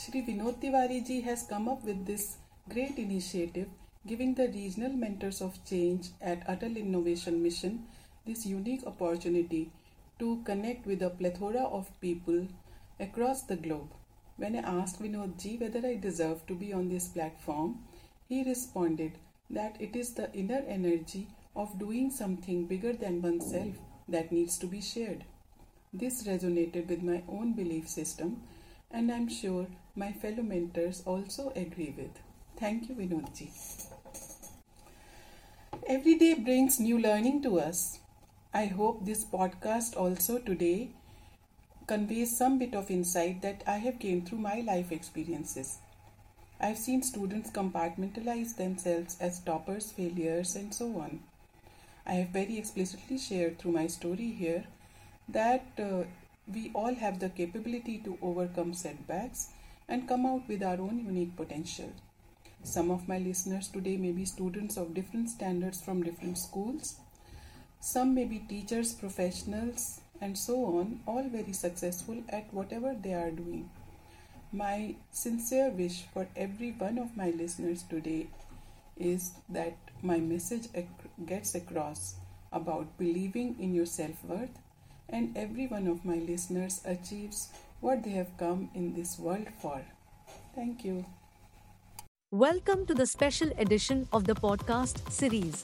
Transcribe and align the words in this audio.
Shri 0.00 0.20
Vinod 0.20 0.56
Tiwari 0.60 1.00
ji 1.06 1.22
has 1.22 1.42
come 1.50 1.68
up 1.70 1.82
with 1.82 2.04
this 2.04 2.36
great 2.68 2.98
initiative 2.98 3.68
giving 4.06 4.34
the 4.34 4.46
regional 4.48 4.92
mentors 4.92 5.40
of 5.40 5.54
change 5.64 6.08
at 6.20 6.46
Atal 6.46 6.76
Innovation 6.76 7.42
Mission 7.42 7.86
this 8.26 8.44
unique 8.44 8.86
opportunity 8.86 9.70
to 10.18 10.42
connect 10.44 10.84
with 10.86 11.00
a 11.02 11.08
plethora 11.08 11.62
of 11.62 11.88
people 12.02 12.46
across 13.00 13.44
the 13.44 13.56
globe. 13.56 13.88
When 14.36 14.54
I 14.56 14.80
asked 14.80 15.00
Vinod 15.02 15.38
ji 15.42 15.56
whether 15.56 15.86
I 15.88 15.94
deserve 15.94 16.46
to 16.48 16.54
be 16.54 16.74
on 16.74 16.90
this 16.90 17.08
platform, 17.08 17.78
he 18.28 18.42
responded 18.44 19.12
that 19.48 19.80
it 19.80 19.96
is 19.96 20.12
the 20.12 20.30
inner 20.34 20.62
energy 20.68 21.26
of 21.54 21.78
doing 21.78 22.10
something 22.10 22.66
bigger 22.66 22.92
than 22.92 23.22
oneself 23.22 23.76
that 24.10 24.30
needs 24.30 24.58
to 24.58 24.66
be 24.66 24.82
shared. 24.82 25.24
This 25.94 26.24
resonated 26.24 26.88
with 26.88 27.02
my 27.02 27.22
own 27.28 27.54
belief 27.54 27.88
system, 27.88 28.42
and 28.90 29.12
I'm 29.12 29.28
sure 29.28 29.66
my 29.94 30.12
fellow 30.12 30.42
mentors 30.42 31.02
also 31.06 31.52
agree 31.54 31.94
with. 31.96 32.18
Thank 32.56 32.88
you, 32.88 32.96
Vinodji. 32.96 33.50
Every 35.86 36.16
day 36.16 36.34
brings 36.34 36.78
new 36.78 36.98
learning 36.98 37.40
to 37.44 37.58
us. 37.58 38.00
I 38.52 38.66
hope 38.66 39.06
this 39.06 39.24
podcast 39.24 39.96
also 39.96 40.38
today 40.38 40.90
conveys 41.86 42.36
some 42.36 42.58
bit 42.58 42.74
of 42.74 42.90
insight 42.90 43.42
that 43.42 43.62
I 43.66 43.78
have 43.78 43.98
gained 43.98 44.28
through 44.28 44.38
my 44.38 44.60
life 44.60 44.92
experiences. 44.92 45.78
I've 46.60 46.78
seen 46.78 47.02
students 47.02 47.50
compartmentalize 47.50 48.56
themselves 48.56 49.16
as 49.20 49.40
toppers, 49.40 49.92
failures, 49.92 50.56
and 50.56 50.74
so 50.74 50.98
on. 51.00 51.20
I 52.06 52.14
have 52.14 52.30
very 52.30 52.58
explicitly 52.58 53.18
shared 53.18 53.58
through 53.58 53.72
my 53.72 53.86
story 53.88 54.30
here 54.32 54.64
that 55.28 55.66
uh, 55.78 56.04
we 56.52 56.70
all 56.74 56.94
have 56.94 57.18
the 57.20 57.28
capability 57.28 57.98
to 57.98 58.18
overcome 58.22 58.72
setbacks 58.72 59.50
and 59.88 60.08
come 60.08 60.26
out 60.26 60.48
with 60.48 60.62
our 60.62 60.80
own 60.80 61.04
unique 61.04 61.36
potential. 61.36 61.92
Some 62.62 62.90
of 62.90 63.08
my 63.08 63.18
listeners 63.18 63.68
today 63.68 63.96
may 63.96 64.12
be 64.12 64.24
students 64.24 64.76
of 64.76 64.94
different 64.94 65.28
standards 65.30 65.80
from 65.80 66.02
different 66.02 66.38
schools. 66.38 66.96
Some 67.80 68.14
may 68.14 68.24
be 68.24 68.38
teachers, 68.40 68.92
professionals, 68.92 70.00
and 70.20 70.36
so 70.36 70.64
on, 70.64 71.00
all 71.06 71.28
very 71.28 71.52
successful 71.52 72.22
at 72.28 72.52
whatever 72.52 72.94
they 72.94 73.14
are 73.14 73.30
doing. 73.30 73.70
My 74.52 74.94
sincere 75.10 75.70
wish 75.70 76.04
for 76.12 76.28
every 76.36 76.72
one 76.72 76.98
of 76.98 77.16
my 77.16 77.30
listeners 77.30 77.82
today 77.82 78.28
is 78.96 79.32
that 79.48 79.76
my 80.02 80.18
message 80.18 80.68
gets 81.26 81.54
across 81.54 82.14
about 82.52 82.96
believing 82.98 83.56
in 83.60 83.74
your 83.74 83.86
self 83.86 84.24
worth, 84.24 84.58
and 85.08 85.36
every 85.36 85.66
one 85.66 85.86
of 85.86 86.04
my 86.04 86.16
listeners 86.16 86.80
achieves 86.84 87.48
what 87.80 88.02
they 88.02 88.10
have 88.10 88.36
come 88.38 88.68
in 88.74 88.94
this 88.94 89.18
world 89.18 89.46
for. 89.60 89.80
Thank 90.54 90.84
you. 90.84 91.04
Welcome 92.30 92.86
to 92.86 92.94
the 92.94 93.06
special 93.06 93.50
edition 93.58 94.08
of 94.12 94.24
the 94.24 94.34
podcast 94.34 95.10
series 95.10 95.62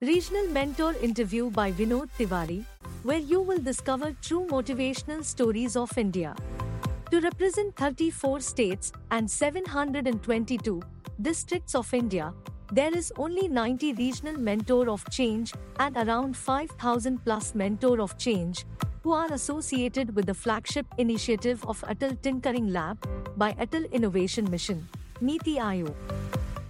Regional 0.00 0.48
Mentor 0.48 0.94
Interview 1.02 1.50
by 1.50 1.70
Vinod 1.70 2.08
Tiwari, 2.18 2.64
where 3.02 3.18
you 3.18 3.40
will 3.40 3.58
discover 3.58 4.16
true 4.22 4.46
motivational 4.50 5.22
stories 5.22 5.76
of 5.76 5.96
India. 5.96 6.34
To 7.10 7.20
represent 7.20 7.76
34 7.76 8.40
states 8.40 8.92
and 9.10 9.30
722 9.30 10.82
districts 11.20 11.74
of 11.74 11.92
India, 11.92 12.32
there 12.76 12.96
is 12.96 13.12
only 13.18 13.48
90 13.48 13.92
regional 13.94 14.38
mentor 14.38 14.88
of 14.88 15.04
change 15.10 15.52
and 15.78 15.94
around 15.94 16.34
5000 16.34 17.22
plus 17.22 17.54
mentor 17.54 18.00
of 18.00 18.16
change 18.16 18.64
who 19.02 19.12
are 19.12 19.30
associated 19.30 20.14
with 20.16 20.24
the 20.24 20.32
flagship 20.32 20.86
initiative 20.96 21.62
of 21.66 21.82
Atal 21.82 22.16
Tinkering 22.22 22.72
Lab 22.72 22.96
by 23.36 23.52
Atal 23.64 23.90
Innovation 23.92 24.50
Mission, 24.50 24.88
Niti 25.20 25.56
Aayog. 25.56 25.94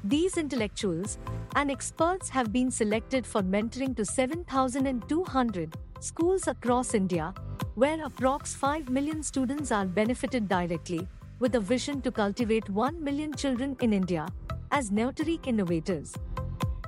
These 0.03 0.39
intellectuals 0.39 1.19
and 1.55 1.71
experts 1.71 2.29
have 2.31 2.53
been 2.53 2.73
selected 2.73 3.25
for 3.25 3.41
mentoring 3.41 3.95
to 3.95 4.05
7,200 4.05 5.77
schools 6.01 6.49
across 6.49 6.95
India, 6.95 7.33
where 7.77 7.99
approx 7.99 8.57
5 8.57 8.89
million 8.89 9.23
students 9.23 9.71
are 9.71 9.87
benefited 9.87 10.49
directly, 10.49 11.07
with 11.39 11.55
a 11.55 11.61
vision 11.61 12.03
to 12.03 12.11
cultivate 12.11 12.69
1 12.69 13.05
million 13.05 13.33
children 13.33 13.77
in 13.81 13.93
India 13.93 14.27
as 14.73 14.91
Neoteric 14.91 15.47
innovators. 15.47 16.15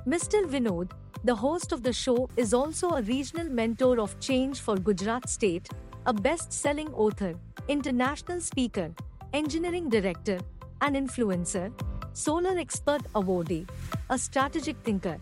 Mr. 0.07 0.43
Vinod, 0.49 0.91
the 1.23 1.35
host 1.35 1.71
of 1.71 1.83
the 1.83 1.93
show, 1.93 2.27
is 2.35 2.53
also 2.53 2.89
a 2.89 3.01
regional 3.03 3.47
mentor 3.47 3.99
of 3.99 4.19
change 4.19 4.59
for 4.59 4.75
Gujarat 4.75 5.29
State, 5.29 5.69
a 6.07 6.13
best 6.13 6.51
selling 6.51 6.91
author, 6.93 7.35
international 7.67 8.41
speaker, 8.41 8.91
engineering 9.33 9.87
director, 9.87 10.39
an 10.81 10.95
influencer, 10.95 11.71
solar 12.13 12.57
expert 12.57 13.01
awardee, 13.13 13.69
a 14.09 14.17
strategic 14.17 14.77
thinker, 14.77 15.17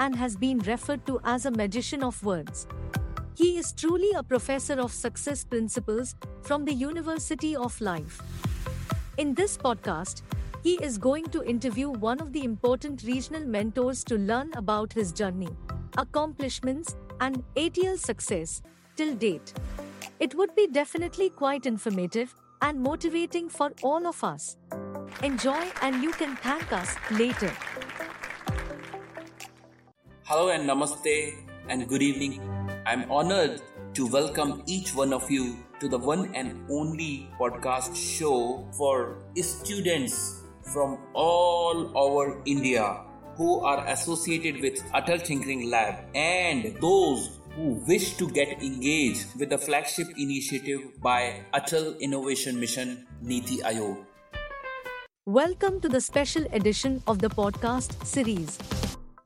and 0.00 0.16
has 0.16 0.36
been 0.36 0.58
referred 0.60 1.04
to 1.06 1.20
as 1.24 1.46
a 1.46 1.50
magician 1.52 2.02
of 2.02 2.22
words. 2.24 2.66
He 3.36 3.58
is 3.58 3.72
truly 3.72 4.10
a 4.16 4.22
professor 4.24 4.80
of 4.80 4.92
success 4.92 5.44
principles 5.44 6.16
from 6.42 6.64
the 6.64 6.74
University 6.74 7.54
of 7.54 7.80
Life. 7.80 8.20
In 9.16 9.34
this 9.34 9.56
podcast, 9.56 10.22
he 10.68 10.74
is 10.86 10.98
going 10.98 11.24
to 11.34 11.42
interview 11.50 11.88
one 11.88 12.20
of 12.20 12.30
the 12.34 12.44
important 12.44 13.02
regional 13.02 13.44
mentors 13.52 14.04
to 14.04 14.16
learn 14.30 14.50
about 14.54 14.92
his 14.92 15.12
journey, 15.12 15.48
accomplishments, 15.96 16.94
and 17.22 17.42
ATL 17.56 17.98
success 17.98 18.60
till 18.94 19.14
date. 19.14 19.54
It 20.20 20.34
would 20.34 20.54
be 20.54 20.66
definitely 20.66 21.30
quite 21.30 21.64
informative 21.64 22.34
and 22.60 22.82
motivating 22.82 23.48
for 23.48 23.72
all 23.82 24.06
of 24.06 24.22
us. 24.22 24.58
Enjoy, 25.22 25.62
and 25.80 26.02
you 26.02 26.10
can 26.10 26.36
thank 26.36 26.70
us 26.70 26.96
later. 27.12 27.50
Hello 30.24 30.50
and 30.50 30.68
namaste 30.68 31.32
and 31.70 31.88
good 31.88 32.02
evening. 32.02 32.42
I'm 32.84 33.10
honored 33.10 33.62
to 33.94 34.06
welcome 34.06 34.64
each 34.66 34.94
one 34.94 35.14
of 35.14 35.30
you 35.30 35.56
to 35.80 35.88
the 35.88 35.98
one 35.98 36.34
and 36.34 36.60
only 36.68 37.30
podcast 37.40 37.96
show 37.96 38.68
for 38.76 39.16
students 39.40 40.37
from 40.72 40.98
all 41.14 41.96
over 41.96 42.42
India 42.44 43.04
who 43.36 43.60
are 43.60 43.86
associated 43.86 44.60
with 44.60 44.82
Atal 44.92 45.22
Tinkering 45.22 45.70
Lab 45.70 46.04
and 46.14 46.76
those 46.80 47.40
who 47.54 47.82
wish 47.86 48.16
to 48.16 48.28
get 48.28 48.62
engaged 48.62 49.26
with 49.38 49.50
the 49.50 49.58
flagship 49.58 50.08
initiative 50.18 51.00
by 51.00 51.42
Atal 51.54 51.98
Innovation 52.00 52.60
Mission 52.60 53.06
Niti 53.22 53.58
Aayog. 53.58 54.04
Welcome 55.26 55.80
to 55.80 55.88
the 55.88 56.00
special 56.00 56.44
edition 56.52 57.02
of 57.06 57.18
the 57.20 57.28
podcast 57.28 58.04
series 58.04 58.58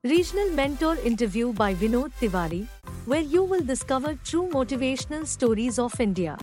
Regional 0.05 0.51
Mentor 0.51 0.97
Interview 1.05 1.53
by 1.53 1.75
Vinod 1.75 2.13
Tiwari, 2.21 2.67
where 3.07 3.21
you 3.21 3.45
will 3.45 3.63
discover 3.63 4.15
true 4.25 4.49
motivational 4.53 5.27
stories 5.27 5.79
of 5.79 5.99
India. 6.01 6.39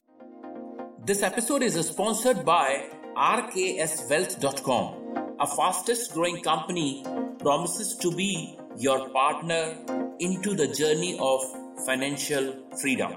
This 1.05 1.23
episode 1.23 1.63
is 1.63 1.75
sponsored 1.87 2.45
by 2.45 2.98
RKSWealth.com, 3.19 5.35
a 5.41 5.45
fastest 5.45 6.13
growing 6.13 6.41
company 6.41 7.03
promises 7.39 7.97
to 7.97 8.15
be 8.15 8.57
your 8.77 9.09
partner 9.09 9.75
into 10.19 10.55
the 10.55 10.67
journey 10.67 11.17
of 11.19 11.41
financial 11.85 12.55
freedom. 12.81 13.11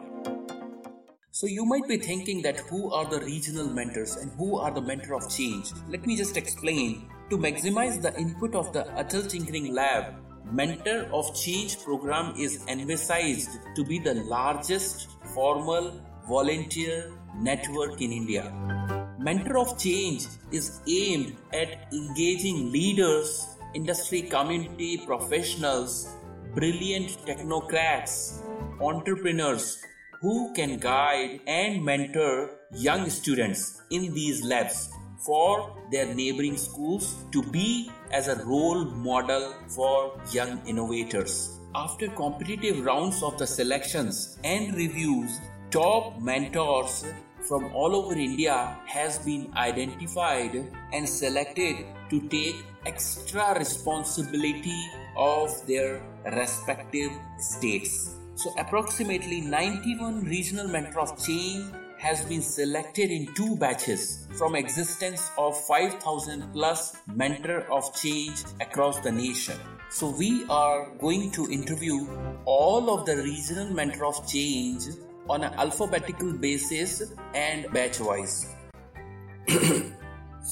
So 1.30 1.46
you 1.46 1.64
might 1.64 1.86
be 1.86 1.98
thinking 1.98 2.42
that 2.42 2.58
who 2.58 2.92
are 2.92 3.08
the 3.08 3.20
regional 3.20 3.68
mentors 3.68 4.16
and 4.16 4.32
who 4.32 4.58
are 4.58 4.72
the 4.72 4.80
mentor 4.80 5.14
of 5.14 5.30
change? 5.30 5.70
Let 5.88 6.04
me 6.04 6.16
just 6.16 6.36
explain. 6.36 7.08
To 7.30 7.38
maximize 7.38 8.02
the 8.02 8.12
input 8.18 8.56
of 8.56 8.72
the 8.72 8.82
Atal 8.98 9.30
Tinkering 9.30 9.72
Lab, 9.72 10.16
Mentor 10.50 11.08
of 11.12 11.32
Change 11.36 11.78
program 11.78 12.34
is 12.36 12.66
envisaged 12.66 13.50
to 13.76 13.84
be 13.84 14.00
the 14.00 14.14
largest 14.14 15.10
formal 15.32 16.02
volunteer 16.28 17.12
network 17.36 18.02
in 18.02 18.10
India. 18.10 18.52
Mentor 19.22 19.58
of 19.58 19.78
Change 19.78 20.26
is 20.50 20.80
aimed 20.88 21.36
at 21.52 21.92
engaging 21.92 22.72
leaders, 22.72 23.46
industry 23.72 24.22
community 24.22 25.00
professionals, 25.06 26.08
brilliant 26.56 27.10
technocrats, 27.24 28.42
entrepreneurs 28.80 29.80
who 30.20 30.52
can 30.54 30.76
guide 30.80 31.38
and 31.46 31.84
mentor 31.84 32.50
young 32.74 33.08
students 33.08 33.82
in 33.90 34.12
these 34.12 34.44
labs 34.44 34.90
for 35.24 35.72
their 35.92 36.12
neighboring 36.12 36.56
schools 36.56 37.14
to 37.30 37.44
be 37.44 37.92
as 38.10 38.26
a 38.26 38.44
role 38.44 38.84
model 38.86 39.54
for 39.68 40.20
young 40.32 40.60
innovators. 40.66 41.60
After 41.76 42.08
competitive 42.08 42.84
rounds 42.84 43.22
of 43.22 43.38
the 43.38 43.46
selections 43.46 44.40
and 44.42 44.74
reviews, 44.74 45.38
top 45.70 46.20
mentors 46.20 47.04
from 47.48 47.74
all 47.74 47.96
over 47.96 48.14
India 48.14 48.76
has 48.86 49.18
been 49.18 49.52
identified 49.56 50.54
and 50.92 51.08
selected 51.08 51.86
to 52.10 52.20
take 52.28 52.56
extra 52.86 53.58
responsibility 53.58 54.86
of 55.16 55.50
their 55.66 56.02
respective 56.24 57.12
states. 57.38 58.16
So, 58.34 58.54
approximately 58.58 59.40
91 59.40 60.24
regional 60.24 60.68
mentor 60.68 61.00
of 61.00 61.24
change 61.24 61.64
has 61.98 62.24
been 62.24 62.42
selected 62.42 63.12
in 63.12 63.32
two 63.34 63.54
batches 63.56 64.26
from 64.36 64.56
existence 64.56 65.30
of 65.38 65.56
5000 65.66 66.52
plus 66.52 66.96
mentor 67.06 67.60
of 67.70 67.94
change 67.94 68.42
across 68.60 68.98
the 69.00 69.12
nation. 69.12 69.56
So 69.88 70.08
we 70.08 70.44
are 70.48 70.90
going 70.98 71.30
to 71.32 71.48
interview 71.48 72.08
all 72.44 72.98
of 72.98 73.06
the 73.06 73.18
regional 73.18 73.72
mentor 73.72 74.06
of 74.06 74.26
change 74.26 74.86
on 75.32 75.44
an 75.44 75.54
alphabetical 75.54 76.32
basis 76.32 77.14
and 77.34 77.70
batch 77.72 78.00
wise. 78.00 78.34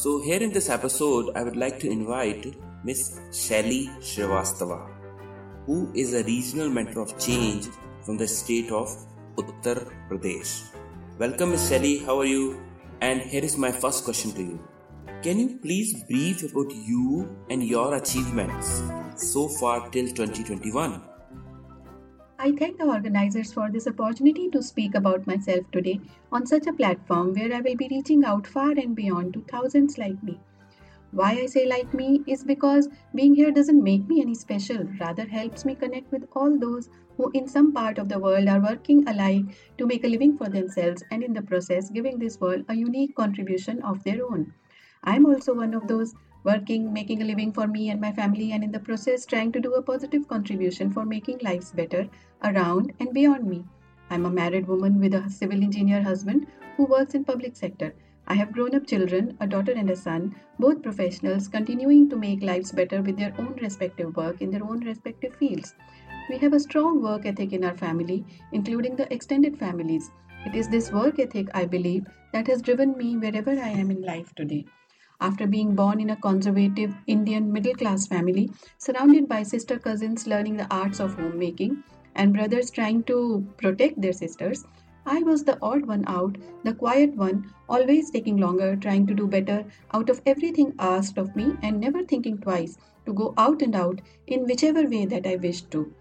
so 0.03 0.23
here 0.23 0.43
in 0.43 0.53
this 0.53 0.71
episode 0.71 1.37
I 1.37 1.43
would 1.43 1.57
like 1.57 1.79
to 1.81 1.91
invite 1.91 2.57
Miss 2.83 3.21
Shelly 3.31 3.91
Srivastava 4.01 4.79
who 5.67 5.93
is 5.95 6.15
a 6.15 6.23
regional 6.25 6.71
mentor 6.71 7.03
of 7.03 7.19
change 7.25 7.67
from 8.05 8.17
the 8.17 8.27
state 8.27 8.71
of 8.71 8.89
Uttar 9.37 9.77
Pradesh. 10.09 10.53
Welcome, 11.19 11.51
Ms. 11.51 11.69
Shelly. 11.69 11.99
How 11.99 12.19
are 12.21 12.25
you? 12.25 12.61
And 13.01 13.21
here 13.21 13.45
is 13.45 13.57
my 13.57 13.71
first 13.71 14.05
question 14.05 14.33
to 14.33 14.43
you. 14.43 14.59
Can 15.23 15.39
you 15.39 15.59
please 15.59 16.03
brief 16.05 16.43
about 16.51 16.75
you 16.75 17.29
and 17.51 17.63
your 17.63 17.95
achievements 17.95 18.83
so 19.17 19.49
far 19.49 19.89
till 19.91 20.09
2021? 20.09 21.10
I 22.43 22.53
thank 22.53 22.79
the 22.79 22.87
organizers 22.87 23.53
for 23.53 23.71
this 23.71 23.87
opportunity 23.87 24.49
to 24.49 24.63
speak 24.63 24.95
about 24.95 25.27
myself 25.27 25.71
today 25.73 26.01
on 26.33 26.47
such 26.47 26.67
a 26.67 26.73
platform 26.73 27.35
where 27.35 27.53
I 27.53 27.61
will 27.61 27.77
be 27.77 27.89
reaching 27.91 28.25
out 28.25 28.47
far 28.47 28.71
and 28.71 28.97
beyond 28.97 29.35
to 29.35 29.41
thousands 29.43 29.99
like 29.99 30.23
me. 30.23 30.41
Why 31.11 31.33
I 31.33 31.45
say 31.45 31.67
like 31.67 31.93
me 31.93 32.23
is 32.27 32.43
because 32.43 32.89
being 33.15 33.35
here 33.35 33.51
doesn't 33.51 33.85
make 33.85 34.09
me 34.09 34.23
any 34.23 34.35
special, 34.35 34.85
rather 34.99 35.27
helps 35.27 35.67
me 35.67 35.75
connect 35.75 36.11
with 36.11 36.27
all 36.33 36.59
those 36.59 36.89
who 37.19 37.31
in 37.35 37.47
some 37.47 37.75
part 37.75 37.99
of 37.99 38.09
the 38.09 38.19
world 38.19 38.49
are 38.49 38.63
working 38.63 39.07
alike 39.07 39.45
to 39.77 39.87
make 39.87 40.05
a 40.05 40.09
living 40.09 40.39
for 40.39 40.49
themselves 40.49 41.05
and 41.11 41.23
in 41.23 41.35
the 41.35 41.43
process 41.43 41.91
giving 41.91 42.19
this 42.19 42.41
world 42.41 42.65
a 42.71 42.75
unique 42.75 43.15
contribution 43.17 43.83
of 43.83 44.03
their 44.05 44.25
own. 44.25 44.55
I 45.05 45.17
am 45.17 45.27
also 45.27 45.53
one 45.53 45.75
of 45.75 45.87
those 45.89 46.15
working, 46.45 46.93
making 46.93 47.23
a 47.23 47.25
living 47.25 47.53
for 47.53 47.67
me 47.67 47.91
and 47.91 48.01
my 48.01 48.13
family, 48.13 48.53
and 48.53 48.65
in 48.65 48.73
the 48.73 48.81
process 48.81 49.27
trying 49.27 49.53
to 49.53 49.61
do 49.61 49.75
a 49.75 49.83
positive 49.83 50.27
contribution 50.29 50.91
for 50.91 51.05
making 51.05 51.39
lives 51.43 51.73
better 51.73 52.09
around 52.45 52.93
and 53.01 53.13
beyond 53.13 53.45
me. 53.45 53.65
I'm 54.11 54.27
a 54.27 54.31
married 54.31 54.67
woman 54.67 54.99
with 54.99 55.15
a 55.15 55.29
civil 55.31 55.63
engineer 55.63 56.03
husband 56.03 56.47
who 56.77 56.85
works 56.85 57.15
in 57.15 57.25
public 57.25 57.57
sector. 57.57 57.95
I 58.27 58.35
have 58.35 58.53
grown 58.53 58.75
up 58.75 58.87
children, 58.87 59.37
a 59.41 59.47
daughter 59.47 59.73
and 59.73 59.91
a 59.91 59.97
son, 59.97 60.35
both 60.59 60.83
professionals 60.83 61.49
continuing 61.49 62.09
to 62.11 62.17
make 62.17 62.43
lives 62.43 62.73
better 62.73 63.03
with 63.03 63.17
their 63.17 63.35
own 63.39 63.59
respective 63.61 64.17
work 64.17 64.41
in 64.41 64.51
their 64.51 64.65
own 64.65 64.81
respective 64.81 65.35
fields. 65.35 65.75
We 66.29 66.39
have 66.39 66.53
a 66.53 66.61
strong 66.61 67.03
work 67.03 67.27
ethic 67.27 67.53
in 67.53 67.65
our 67.65 67.77
family, 67.77 68.25
including 68.53 68.97
the 68.97 69.13
extended 69.13 69.59
families. 69.59 70.11
It 70.47 70.55
is 70.55 70.69
this 70.69 70.93
work 70.93 71.19
ethic, 71.19 71.49
I 71.55 71.67
believe, 71.67 72.07
that 72.33 72.47
has 72.47 72.63
driven 72.63 72.97
me 72.97 73.17
wherever 73.17 73.51
I 73.51 73.69
am 73.69 73.91
in 73.91 74.03
life 74.03 74.33
today. 74.35 74.65
After 75.23 75.47
being 75.47 75.75
born 75.75 76.01
in 76.01 76.09
a 76.09 76.17
conservative 76.17 76.95
Indian 77.07 77.53
middle 77.53 77.75
class 77.75 78.07
family, 78.07 78.51
surrounded 78.79 79.29
by 79.29 79.43
sister 79.43 79.79
cousins 79.79 80.27
learning 80.27 80.57
the 80.57 80.67
arts 80.75 80.99
of 80.99 81.15
homemaking, 81.15 81.85
and 82.15 82.33
brothers 82.33 82.71
trying 82.71 83.03
to 83.05 83.47
protect 83.59 84.01
their 84.01 84.15
sisters, 84.15 84.65
I 85.05 85.23
was 85.23 85.45
the 85.45 85.59
odd 85.61 85.87
one 85.87 86.05
out, 86.07 86.39
the 86.65 86.73
quiet 86.73 87.17
one, 87.17 87.53
always 87.69 88.11
taking 88.11 88.39
longer, 88.39 88.77
trying 88.77 89.07
to 89.09 89.15
do 89.15 89.27
better 89.27 89.67
out 89.93 90.09
of 90.09 90.23
everything 90.25 90.75
asked 90.79 91.19
of 91.19 91.37
me, 91.37 91.55
and 91.63 91.79
never 91.79 92.03
thinking 92.03 92.39
twice 92.39 92.79
to 93.05 93.13
go 93.13 93.35
out 93.37 93.61
and 93.61 93.75
out 93.75 94.01
in 94.27 94.45
whichever 94.45 94.87
way 94.87 95.05
that 95.05 95.27
I 95.27 95.37
wished 95.37 95.71
to. 95.73 95.93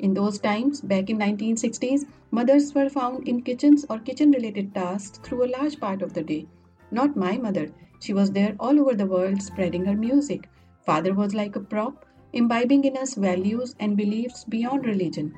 In 0.00 0.12
those 0.14 0.40
times, 0.40 0.80
back 0.80 1.08
in 1.08 1.18
1960s, 1.18 2.04
mothers 2.32 2.74
were 2.74 2.88
found 2.88 3.28
in 3.28 3.42
kitchens 3.42 3.86
or 3.88 4.00
kitchen-related 4.00 4.74
tasks 4.74 5.18
through 5.22 5.44
a 5.44 5.52
large 5.56 5.78
part 5.78 6.02
of 6.02 6.14
the 6.14 6.22
day. 6.22 6.46
Not 6.90 7.16
my 7.16 7.36
mother. 7.36 7.68
She 8.00 8.12
was 8.12 8.30
there 8.30 8.54
all 8.60 8.78
over 8.78 8.94
the 8.94 9.06
world 9.06 9.42
spreading 9.42 9.84
her 9.86 9.96
music. 9.96 10.48
Father 10.84 11.14
was 11.14 11.34
like 11.34 11.56
a 11.56 11.60
prop, 11.60 12.06
imbibing 12.32 12.84
in 12.84 12.96
us 12.96 13.14
values 13.14 13.74
and 13.80 13.96
beliefs 13.96 14.44
beyond 14.44 14.86
religion. 14.86 15.34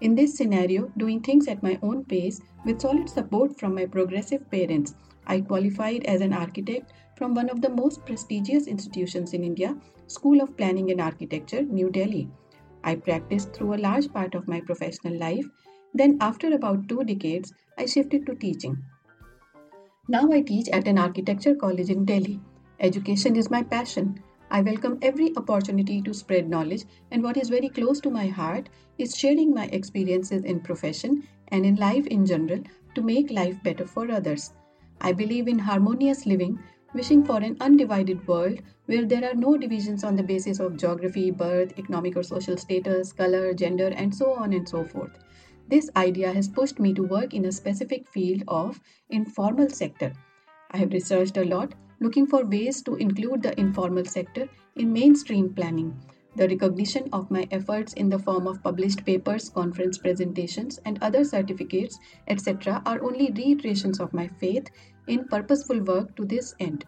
In 0.00 0.14
this 0.14 0.34
scenario, 0.34 0.90
doing 0.96 1.20
things 1.20 1.46
at 1.46 1.62
my 1.62 1.78
own 1.82 2.04
pace 2.04 2.40
with 2.64 2.80
solid 2.80 3.08
support 3.08 3.58
from 3.58 3.74
my 3.74 3.86
progressive 3.86 4.50
parents, 4.50 4.94
I 5.26 5.40
qualified 5.42 6.04
as 6.04 6.20
an 6.20 6.32
architect 6.32 6.92
from 7.16 7.34
one 7.34 7.50
of 7.50 7.60
the 7.60 7.68
most 7.68 8.04
prestigious 8.04 8.66
institutions 8.66 9.34
in 9.34 9.44
India, 9.44 9.76
School 10.06 10.40
of 10.40 10.56
Planning 10.56 10.90
and 10.90 11.00
Architecture, 11.00 11.62
New 11.62 11.90
Delhi. 11.90 12.28
I 12.82 12.94
practiced 12.96 13.52
through 13.52 13.74
a 13.74 13.84
large 13.84 14.10
part 14.12 14.34
of 14.34 14.48
my 14.48 14.60
professional 14.60 15.18
life. 15.18 15.46
Then, 15.92 16.16
after 16.20 16.52
about 16.54 16.88
two 16.88 17.04
decades, 17.04 17.52
I 17.78 17.86
shifted 17.86 18.26
to 18.26 18.34
teaching. 18.34 18.82
Now 20.12 20.28
I 20.32 20.40
teach 20.40 20.68
at 20.70 20.88
an 20.88 20.98
architecture 20.98 21.54
college 21.54 21.88
in 21.88 22.04
Delhi. 22.04 22.40
Education 22.80 23.36
is 23.36 23.48
my 23.48 23.62
passion. 23.62 24.20
I 24.50 24.60
welcome 24.60 24.98
every 25.02 25.32
opportunity 25.36 26.02
to 26.02 26.12
spread 26.12 26.48
knowledge, 26.48 26.82
and 27.12 27.22
what 27.22 27.36
is 27.36 27.48
very 27.48 27.68
close 27.68 28.00
to 28.00 28.10
my 28.10 28.26
heart 28.26 28.70
is 28.98 29.16
sharing 29.16 29.54
my 29.54 29.66
experiences 29.66 30.42
in 30.42 30.58
profession 30.62 31.22
and 31.52 31.64
in 31.64 31.76
life 31.76 32.08
in 32.08 32.26
general 32.26 32.58
to 32.96 33.02
make 33.02 33.30
life 33.30 33.62
better 33.62 33.86
for 33.86 34.10
others. 34.10 34.52
I 35.00 35.12
believe 35.12 35.46
in 35.46 35.60
harmonious 35.60 36.26
living, 36.26 36.58
wishing 36.92 37.24
for 37.24 37.36
an 37.36 37.56
undivided 37.60 38.26
world 38.26 38.58
where 38.86 39.06
there 39.06 39.30
are 39.30 39.36
no 39.36 39.56
divisions 39.56 40.02
on 40.02 40.16
the 40.16 40.24
basis 40.24 40.58
of 40.58 40.76
geography, 40.76 41.30
birth, 41.30 41.78
economic 41.78 42.16
or 42.16 42.24
social 42.24 42.56
status, 42.56 43.12
color, 43.12 43.54
gender, 43.54 43.92
and 43.94 44.12
so 44.12 44.34
on 44.34 44.54
and 44.54 44.68
so 44.68 44.84
forth. 44.84 45.16
This 45.70 45.88
idea 45.94 46.32
has 46.32 46.48
pushed 46.48 46.80
me 46.80 46.92
to 46.94 47.04
work 47.04 47.32
in 47.32 47.44
a 47.44 47.52
specific 47.52 48.08
field 48.08 48.42
of 48.48 48.80
informal 49.08 49.68
sector. 49.68 50.12
I 50.72 50.78
have 50.78 50.92
researched 50.92 51.36
a 51.36 51.44
lot 51.44 51.74
looking 52.00 52.26
for 52.26 52.44
ways 52.44 52.82
to 52.82 52.96
include 52.96 53.44
the 53.44 53.58
informal 53.60 54.04
sector 54.04 54.48
in 54.74 54.92
mainstream 54.92 55.54
planning. 55.54 55.94
The 56.34 56.48
recognition 56.48 57.08
of 57.12 57.30
my 57.30 57.46
efforts 57.52 57.92
in 57.92 58.08
the 58.08 58.18
form 58.18 58.48
of 58.48 58.64
published 58.64 59.04
papers, 59.06 59.48
conference 59.48 59.96
presentations, 59.96 60.80
and 60.86 60.98
other 61.00 61.22
certificates, 61.22 62.00
etc., 62.26 62.82
are 62.84 63.00
only 63.04 63.30
reiterations 63.30 64.00
of 64.00 64.12
my 64.12 64.26
faith 64.26 64.66
in 65.06 65.28
purposeful 65.28 65.78
work 65.84 66.16
to 66.16 66.24
this 66.24 66.52
end. 66.58 66.84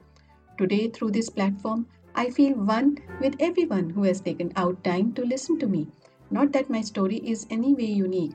Today, 0.58 0.88
through 0.88 1.12
this 1.12 1.31
platform, 1.31 1.87
I 2.17 2.31
feel 2.31 2.55
one 2.55 2.99
with 3.20 3.37
everyone 3.38 3.90
who 3.90 4.02
has 4.02 4.20
taken 4.20 4.52
out 4.56 4.82
time 4.82 5.12
to 5.12 5.25
listen 5.25 5.61
to 5.61 5.69
me. 5.69 5.87
Not 6.32 6.50
that 6.55 6.69
my 6.69 6.81
story 6.81 7.19
is 7.19 7.46
any 7.49 7.75
way 7.75 7.84
unique, 7.84 8.34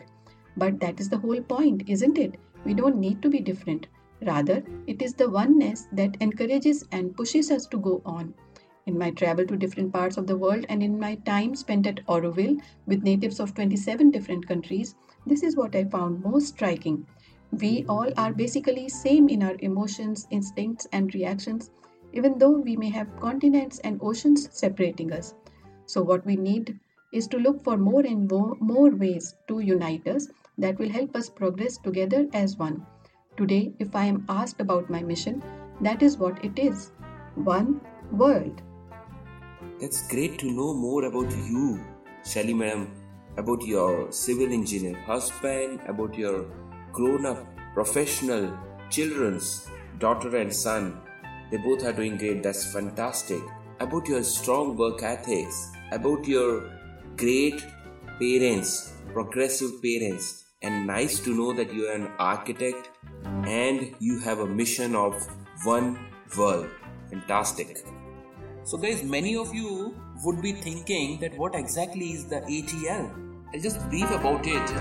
but 0.57 0.79
that 0.79 0.99
is 0.99 1.09
the 1.09 1.17
whole 1.17 1.41
point, 1.41 1.83
isn't 1.87 2.17
it? 2.17 2.35
We 2.65 2.73
don't 2.73 2.97
need 2.97 3.21
to 3.21 3.29
be 3.29 3.39
different. 3.39 3.87
Rather, 4.25 4.63
it 4.87 5.01
is 5.01 5.13
the 5.13 5.29
oneness 5.29 5.87
that 5.91 6.17
encourages 6.19 6.83
and 6.91 7.15
pushes 7.15 7.51
us 7.51 7.67
to 7.67 7.77
go 7.77 8.01
on. 8.05 8.33
In 8.87 8.97
my 8.97 9.11
travel 9.11 9.45
to 9.45 9.55
different 9.55 9.93
parts 9.93 10.17
of 10.17 10.25
the 10.25 10.37
world 10.37 10.65
and 10.69 10.81
in 10.81 10.99
my 10.99 11.15
time 11.15 11.55
spent 11.55 11.85
at 11.85 12.05
Auroville 12.07 12.59
with 12.87 13.03
natives 13.03 13.39
of 13.39 13.53
27 13.53 14.09
different 14.11 14.47
countries, 14.47 14.95
this 15.25 15.43
is 15.43 15.55
what 15.55 15.75
I 15.75 15.83
found 15.83 16.23
most 16.23 16.47
striking. 16.47 17.05
We 17.51 17.85
all 17.87 18.11
are 18.17 18.33
basically 18.33 18.89
same 18.89 19.29
in 19.29 19.43
our 19.43 19.55
emotions, 19.59 20.27
instincts 20.31 20.87
and 20.91 21.13
reactions, 21.13 21.69
even 22.13 22.39
though 22.39 22.57
we 22.57 22.75
may 22.75 22.89
have 22.89 23.19
continents 23.19 23.79
and 23.79 23.99
oceans 24.01 24.49
separating 24.51 25.11
us. 25.11 25.35
So 25.85 26.01
what 26.01 26.25
we 26.25 26.35
need 26.35 26.79
is 27.11 27.27
to 27.27 27.37
look 27.37 27.63
for 27.63 27.77
more 27.77 28.01
and 28.01 28.29
more 28.59 28.89
ways 28.89 29.35
to 29.47 29.59
unite 29.59 30.07
us 30.07 30.27
that 30.57 30.79
will 30.79 30.89
help 30.89 31.15
us 31.15 31.29
progress 31.29 31.77
together 31.77 32.27
as 32.33 32.57
one. 32.57 32.85
Today, 33.37 33.73
if 33.79 33.95
I 33.95 34.05
am 34.05 34.25
asked 34.29 34.59
about 34.59 34.89
my 34.89 35.01
mission, 35.01 35.43
that 35.81 36.01
is 36.01 36.17
what 36.17 36.43
it 36.43 36.57
is 36.57 36.91
one 37.35 37.81
world. 38.11 38.61
That's 39.79 40.07
great 40.07 40.39
to 40.39 40.51
know 40.51 40.73
more 40.73 41.05
about 41.05 41.31
you, 41.31 41.79
Shelly 42.25 42.53
madam, 42.53 42.91
about 43.37 43.61
your 43.61 44.11
civil 44.11 44.51
engineer 44.51 44.95
husband, 45.01 45.81
about 45.87 46.17
your 46.17 46.45
grown 46.91 47.27
up 47.27 47.45
professional 47.75 48.57
children's 48.89 49.69
daughter 49.99 50.35
and 50.37 50.53
son. 50.53 50.99
They 51.51 51.57
both 51.57 51.83
are 51.85 51.93
doing 51.93 52.17
great. 52.17 52.41
That's 52.41 52.73
fantastic. 52.73 53.41
About 53.79 54.07
your 54.07 54.23
strong 54.23 54.75
work 54.75 55.03
ethics, 55.03 55.71
about 55.91 56.27
your 56.27 56.71
great 57.15 57.63
parents, 58.19 58.93
progressive 59.13 59.81
parents, 59.83 60.46
and 60.61 60.87
nice 60.87 61.19
to 61.19 61.35
know 61.35 61.53
that 61.53 61.73
you 61.73 61.87
are 61.87 61.93
an 61.93 62.09
architect 62.17 62.89
and 63.45 63.95
you 63.99 64.19
have 64.19 64.39
a 64.39 64.47
mission 64.47 64.95
of 64.95 65.13
one 65.63 65.99
world. 66.37 66.69
Fantastic. 67.09 67.85
So, 68.63 68.77
guys, 68.77 69.03
many 69.03 69.37
of 69.37 69.53
you 69.53 69.95
would 70.23 70.41
be 70.41 70.53
thinking 70.53 71.19
that 71.19 71.37
what 71.37 71.55
exactly 71.55 72.11
is 72.13 72.25
the 72.25 72.41
ATL? 72.41 73.27
I'll 73.53 73.61
just 73.61 73.79
brief 73.89 74.09
about 74.11 74.45
it. 74.45 74.71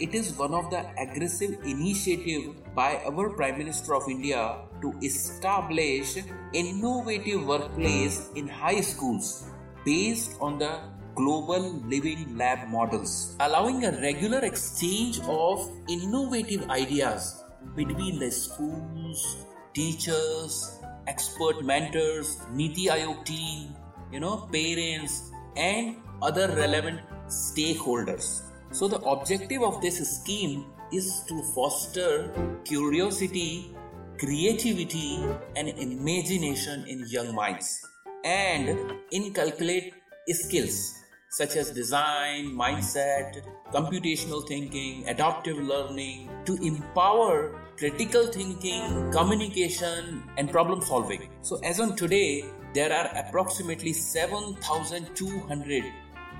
It 0.00 0.14
is 0.14 0.32
one 0.32 0.52
of 0.52 0.70
the 0.70 0.84
aggressive 0.98 1.60
initiative 1.64 2.74
by 2.74 3.00
our 3.06 3.30
Prime 3.30 3.58
Minister 3.58 3.94
of 3.94 4.08
India 4.08 4.56
to 4.82 4.92
establish 5.02 6.16
innovative 6.52 7.46
workplace 7.46 8.30
in 8.34 8.48
high 8.48 8.80
schools 8.80 9.44
based 9.84 10.36
on 10.40 10.58
the 10.58 10.80
global 11.16 11.80
living 11.88 12.36
lab 12.36 12.68
models, 12.68 13.36
allowing 13.40 13.84
a 13.84 13.92
regular 14.00 14.40
exchange 14.44 15.18
of 15.26 15.70
innovative 15.88 16.68
ideas 16.70 17.42
between 17.74 18.18
the 18.18 18.30
schools, 18.30 19.36
teachers, 19.74 20.78
expert 21.06 21.64
mentors, 21.64 22.38
Niti 22.52 22.86
Aayog 22.86 23.24
team, 23.24 23.74
you 24.12 24.20
know, 24.20 24.48
parents, 24.52 25.32
and 25.56 25.96
other 26.22 26.48
relevant 26.48 27.00
stakeholders. 27.28 28.42
So, 28.70 28.86
the 28.86 29.00
objective 29.00 29.62
of 29.62 29.80
this 29.80 29.98
scheme 30.20 30.66
is 30.92 31.24
to 31.28 31.42
foster 31.54 32.30
curiosity, 32.64 33.74
creativity, 34.18 35.18
and 35.56 35.68
imagination 35.68 36.84
in 36.86 37.06
young 37.08 37.34
minds 37.34 37.80
and 38.24 38.92
inculcate 39.12 39.94
skills 40.28 41.05
such 41.36 41.54
as 41.54 41.70
design, 41.70 42.46
mindset, 42.56 43.42
computational 43.70 44.48
thinking, 44.48 45.06
adaptive 45.06 45.58
learning 45.58 46.30
to 46.46 46.54
empower 46.62 47.60
critical 47.76 48.26
thinking, 48.26 49.12
communication, 49.12 50.22
and 50.38 50.50
problem 50.50 50.80
solving. 50.80 51.28
So, 51.42 51.60
as 51.62 51.78
on 51.78 51.94
today, 51.94 52.46
there 52.72 52.90
are 52.90 53.10
approximately 53.14 53.92
7,200 53.92 55.84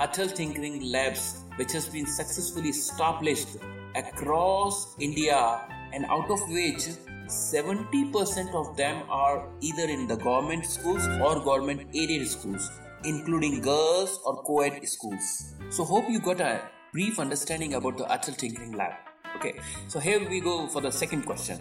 Atal 0.01 0.35
Tinkering 0.35 0.91
Labs 0.91 1.43
which 1.57 1.73
has 1.73 1.91
been 1.91 2.07
successfully 2.07 2.71
established 2.71 3.49
across 3.95 4.97
India, 4.99 5.61
and 5.93 6.07
out 6.07 6.31
of 6.31 6.41
which 6.49 6.89
70% 7.27 8.55
of 8.55 8.75
them 8.79 9.03
are 9.11 9.47
either 9.61 9.85
in 9.85 10.07
the 10.07 10.17
government 10.17 10.65
schools 10.65 11.07
or 11.21 11.39
government 11.45 11.87
aided 11.93 12.27
schools, 12.27 12.71
including 13.07 13.61
girls 13.61 14.21
or 14.25 14.43
co 14.43 14.61
ed 14.61 14.87
schools. 14.89 15.55
So, 15.71 15.85
hope 15.85 16.11
you 16.11 16.21
got 16.21 16.41
a 16.41 16.61
brief 16.93 17.19
understanding 17.19 17.75
about 17.75 17.99
the 17.99 18.05
Atal 18.05 18.37
Tinkering 18.37 18.73
Lab. 18.73 18.93
Okay, 19.37 19.59
so 19.89 20.01
here 20.01 20.29
we 20.29 20.41
go 20.41 20.67
for 20.69 20.81
the 20.81 20.91
second 20.91 21.25
question. 21.27 21.61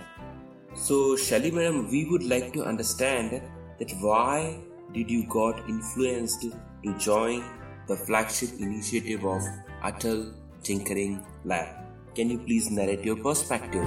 So, 0.75 1.16
Shelly 1.16 1.52
madam, 1.52 1.90
we 1.90 2.06
would 2.06 2.24
like 2.24 2.54
to 2.54 2.64
understand 2.64 3.42
that 3.80 3.92
why 4.02 4.60
did 4.94 5.10
you 5.10 5.25
got 5.28 5.70
influenced 5.70 6.42
to 6.42 6.98
join 6.98 7.44
the 7.88 7.96
flagship 7.96 8.50
initiative 8.60 9.25
of 9.25 9.42
Atal 9.84 10.34
Tinkering 10.64 11.25
Lab? 11.44 11.68
Can 12.16 12.30
you 12.30 12.40
please 12.40 12.72
narrate 12.72 13.04
your 13.04 13.18
perspective? 13.18 13.84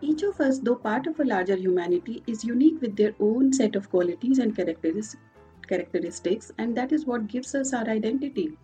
Each 0.00 0.22
of 0.22 0.40
us, 0.40 0.58
though 0.58 0.76
part 0.76 1.06
of 1.06 1.20
a 1.20 1.24
larger 1.24 1.56
humanity, 1.56 2.22
is 2.26 2.44
unique 2.44 2.80
with 2.80 2.96
their 2.96 3.14
own 3.20 3.52
set 3.52 3.76
of 3.76 3.90
qualities 3.90 4.38
and 4.38 4.54
characteristics, 5.68 6.50
and 6.58 6.76
that 6.76 6.92
is 6.92 7.06
what 7.06 7.28
gives 7.28 7.54
us 7.54 7.72
our 7.72 7.88
identity. 7.88 8.56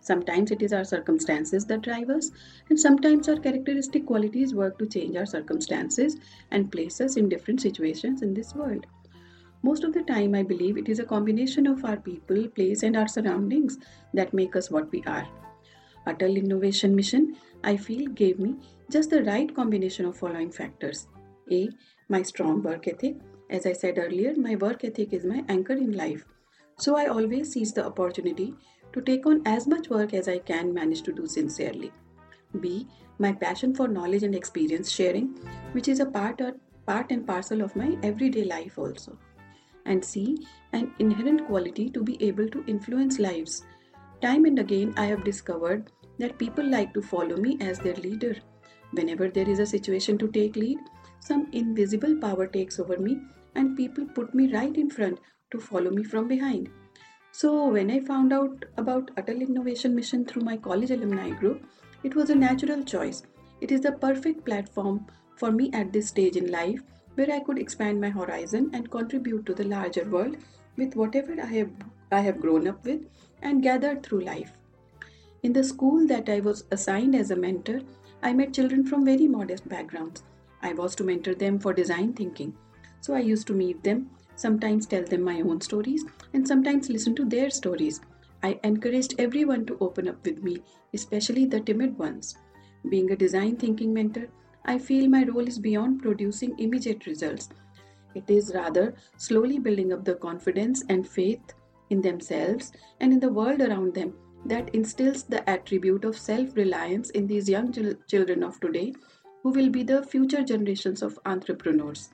Sometimes 0.00 0.50
it 0.50 0.60
is 0.60 0.74
our 0.74 0.84
circumstances 0.84 1.64
that 1.64 1.80
drive 1.80 2.10
us, 2.10 2.30
and 2.68 2.78
sometimes 2.78 3.28
our 3.28 3.36
characteristic 3.36 4.04
qualities 4.04 4.54
work 4.54 4.78
to 4.78 4.86
change 4.86 5.16
our 5.16 5.24
circumstances 5.24 6.18
and 6.50 6.70
place 6.70 7.00
us 7.00 7.16
in 7.16 7.30
different 7.30 7.62
situations 7.62 8.20
in 8.20 8.34
this 8.34 8.54
world. 8.54 8.84
Most 9.62 9.82
of 9.82 9.94
the 9.94 10.02
time, 10.02 10.34
I 10.34 10.42
believe 10.42 10.76
it 10.76 10.90
is 10.90 10.98
a 10.98 11.06
combination 11.06 11.66
of 11.66 11.86
our 11.86 11.96
people, 11.96 12.46
place, 12.48 12.82
and 12.82 12.98
our 12.98 13.08
surroundings 13.08 13.78
that 14.12 14.34
make 14.34 14.56
us 14.56 14.70
what 14.70 14.92
we 14.92 15.02
are. 15.06 15.26
Atal 16.06 16.36
Innovation 16.36 16.94
Mission, 16.94 17.36
I 17.62 17.78
feel, 17.78 18.10
gave 18.10 18.38
me 18.38 18.56
just 18.90 19.08
the 19.08 19.24
right 19.24 19.56
combination 19.56 20.04
of 20.04 20.18
following 20.18 20.50
factors. 20.50 21.08
A. 21.50 21.70
My 22.10 22.20
strong 22.20 22.62
work 22.62 22.88
ethic. 22.88 23.16
As 23.48 23.64
I 23.64 23.72
said 23.72 23.96
earlier, 23.96 24.34
my 24.36 24.56
work 24.56 24.84
ethic 24.84 25.14
is 25.14 25.24
my 25.24 25.42
anchor 25.48 25.72
in 25.72 25.92
life. 25.92 26.26
So 26.78 26.96
I 26.96 27.06
always 27.06 27.52
seize 27.52 27.72
the 27.72 27.86
opportunity 27.86 28.54
to 28.92 29.00
take 29.00 29.26
on 29.26 29.42
as 29.46 29.66
much 29.66 29.88
work 29.88 30.14
as 30.14 30.28
I 30.28 30.38
can 30.38 30.72
manage 30.72 31.02
to 31.02 31.12
do 31.12 31.26
sincerely. 31.26 31.92
B. 32.60 32.88
My 33.18 33.32
passion 33.32 33.74
for 33.74 33.88
knowledge 33.88 34.22
and 34.22 34.34
experience 34.34 34.90
sharing, 34.90 35.38
which 35.72 35.88
is 35.88 36.00
a 36.00 36.06
part, 36.06 36.40
or, 36.40 36.54
part 36.86 37.10
and 37.10 37.26
parcel 37.26 37.62
of 37.62 37.76
my 37.76 37.96
everyday 38.02 38.44
life 38.44 38.78
also 38.78 39.18
and 39.86 40.04
C. 40.04 40.38
an 40.72 40.92
inherent 40.98 41.46
quality 41.46 41.90
to 41.90 42.02
be 42.02 42.22
able 42.22 42.48
to 42.48 42.64
influence 42.66 43.18
lives. 43.18 43.64
Time 44.20 44.44
and 44.44 44.58
again, 44.58 44.94
I 44.96 45.06
have 45.06 45.24
discovered 45.24 45.90
that 46.18 46.38
people 46.38 46.64
like 46.64 46.94
to 46.94 47.02
follow 47.02 47.36
me 47.36 47.58
as 47.60 47.78
their 47.78 47.94
leader. 47.96 48.36
Whenever 48.92 49.28
there 49.28 49.48
is 49.48 49.58
a 49.58 49.66
situation 49.66 50.16
to 50.18 50.28
take 50.28 50.56
lead, 50.56 50.78
some 51.20 51.48
invisible 51.52 52.16
power 52.20 52.46
takes 52.46 52.78
over 52.78 52.98
me 52.98 53.20
and 53.54 53.76
people 53.76 54.06
put 54.06 54.34
me 54.34 54.52
right 54.52 54.76
in 54.76 54.90
front 54.90 55.18
to 55.54 55.60
follow 55.68 55.90
me 55.90 56.04
from 56.04 56.28
behind. 56.28 56.70
So, 57.32 57.68
when 57.68 57.90
I 57.90 58.00
found 58.00 58.32
out 58.32 58.64
about 58.76 59.10
Atal 59.16 59.40
Innovation 59.48 59.94
Mission 59.94 60.24
through 60.24 60.42
my 60.42 60.56
college 60.56 60.90
alumni 60.90 61.30
group, 61.30 61.64
it 62.04 62.14
was 62.14 62.30
a 62.30 62.34
natural 62.34 62.84
choice. 62.84 63.22
It 63.60 63.72
is 63.72 63.80
the 63.80 63.92
perfect 63.92 64.44
platform 64.44 65.06
for 65.36 65.50
me 65.50 65.70
at 65.72 65.92
this 65.92 66.08
stage 66.08 66.36
in 66.36 66.50
life 66.50 66.82
where 67.14 67.32
I 67.32 67.40
could 67.40 67.58
expand 67.58 68.00
my 68.00 68.10
horizon 68.10 68.70
and 68.72 68.90
contribute 68.90 69.46
to 69.46 69.54
the 69.54 69.64
larger 69.64 70.04
world 70.04 70.36
with 70.76 70.94
whatever 70.94 71.34
I 71.40 71.46
have, 71.46 71.70
I 72.12 72.20
have 72.20 72.40
grown 72.40 72.68
up 72.68 72.84
with 72.84 73.02
and 73.42 73.62
gathered 73.62 74.04
through 74.04 74.20
life. 74.24 74.52
In 75.42 75.52
the 75.52 75.64
school 75.64 76.06
that 76.08 76.28
I 76.28 76.40
was 76.40 76.64
assigned 76.70 77.14
as 77.14 77.30
a 77.30 77.36
mentor, 77.36 77.80
I 78.22 78.32
met 78.32 78.54
children 78.54 78.86
from 78.86 79.04
very 79.04 79.28
modest 79.28 79.68
backgrounds. 79.68 80.22
I 80.62 80.72
was 80.72 80.94
to 80.96 81.04
mentor 81.04 81.34
them 81.34 81.58
for 81.58 81.72
design 81.72 82.12
thinking. 82.14 82.54
So 83.00 83.14
I 83.14 83.20
used 83.20 83.46
to 83.48 83.52
meet 83.52 83.82
them, 83.84 84.10
sometimes 84.36 84.86
tell 84.86 85.04
them 85.04 85.22
my 85.22 85.40
own 85.40 85.60
stories, 85.60 86.04
and 86.32 86.46
sometimes 86.46 86.88
listen 86.88 87.14
to 87.16 87.24
their 87.24 87.50
stories. 87.50 88.00
I 88.42 88.58
encouraged 88.64 89.14
everyone 89.18 89.66
to 89.66 89.78
open 89.80 90.08
up 90.08 90.24
with 90.24 90.42
me, 90.42 90.62
especially 90.92 91.46
the 91.46 91.60
timid 91.60 91.98
ones. 91.98 92.36
Being 92.88 93.10
a 93.10 93.16
design 93.16 93.56
thinking 93.56 93.92
mentor, 93.94 94.28
I 94.64 94.78
feel 94.78 95.08
my 95.08 95.24
role 95.24 95.46
is 95.46 95.58
beyond 95.58 96.02
producing 96.02 96.58
immediate 96.58 97.06
results. 97.06 97.48
It 98.14 98.28
is 98.28 98.52
rather 98.54 98.94
slowly 99.16 99.58
building 99.58 99.92
up 99.92 100.04
the 100.04 100.14
confidence 100.14 100.84
and 100.88 101.06
faith 101.06 101.54
in 101.90 102.00
themselves 102.00 102.72
and 103.00 103.12
in 103.12 103.20
the 103.20 103.32
world 103.32 103.60
around 103.60 103.94
them 103.94 104.14
that 104.46 104.74
instills 104.74 105.24
the 105.24 105.48
attribute 105.48 106.04
of 106.04 106.16
self 106.18 106.56
reliance 106.56 107.10
in 107.10 107.26
these 107.26 107.48
young 107.48 107.72
children 108.08 108.42
of 108.42 108.60
today 108.60 108.94
who 109.42 109.50
will 109.50 109.70
be 109.70 109.82
the 109.82 110.02
future 110.02 110.42
generations 110.42 111.02
of 111.02 111.18
entrepreneurs. 111.26 112.10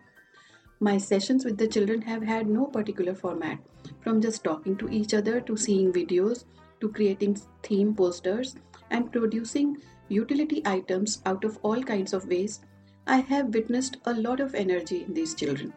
My 0.82 0.96
sessions 0.96 1.44
with 1.44 1.58
the 1.58 1.68
children 1.68 2.00
have 2.02 2.22
had 2.22 2.48
no 2.48 2.64
particular 2.64 3.14
format, 3.14 3.58
from 4.00 4.22
just 4.22 4.42
talking 4.42 4.78
to 4.78 4.88
each 4.88 5.12
other 5.12 5.38
to 5.42 5.54
seeing 5.54 5.92
videos 5.92 6.44
to 6.80 6.88
creating 6.88 7.38
theme 7.62 7.94
posters 7.94 8.56
and 8.90 9.12
producing 9.12 9.76
utility 10.08 10.62
items 10.64 11.20
out 11.26 11.44
of 11.44 11.58
all 11.62 11.82
kinds 11.82 12.14
of 12.14 12.26
waste, 12.28 12.64
I 13.06 13.18
have 13.18 13.52
witnessed 13.52 13.98
a 14.06 14.14
lot 14.14 14.40
of 14.40 14.54
energy 14.54 15.02
in 15.02 15.12
these 15.12 15.34
children. 15.34 15.74